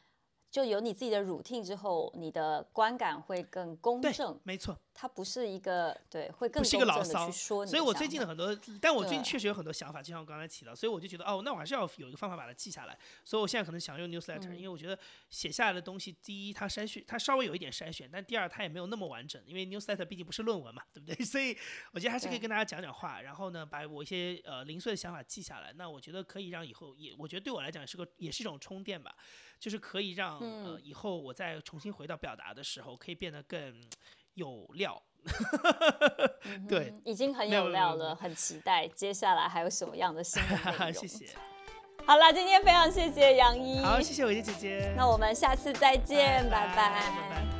[0.50, 4.40] 就有你自己的 routine 之后，你的观感会更公正。
[4.44, 7.30] 没错，它不是一个对，会更不是一个牢骚。
[7.30, 12.98] 所以，我最近的很多，但我最近确实有很多想法，就像我刚才提到，所以我就觉得，哦，那我还是要有一个方法把它记下来。
[13.24, 14.98] 所以我现在可能想用 newsletter，因为我觉得
[15.28, 21.14] 写下来的东西，第一，它筛选，它稍微有一点筛选，但第二，它也没有那么完整，因为 newsletter 毕竟不是论文嘛，对不对？
[21.22, 21.54] 所以
[21.92, 25.74] 我觉得还是可以跟大家讲讲话，然后呢，把我一些呃零碎的想法记下来。
[25.74, 29.14] 那我觉得可以让以后也，我觉得对我来讲是个，也是一种充电吧。
[29.58, 33.74] 就是可以让呃以后我再重新回到表达的时候，可以变得更
[34.34, 35.02] 有料。
[36.68, 40.40] 对，已经很有料了，很期待接下来还有什么样的新。
[40.94, 41.26] 谢谢。
[42.06, 43.80] 好了，今天非常谢谢杨一。
[43.80, 44.94] 好，谢谢我的姐姐。
[44.96, 46.74] 那我们下次再见，拜拜。
[46.74, 47.57] 拜拜。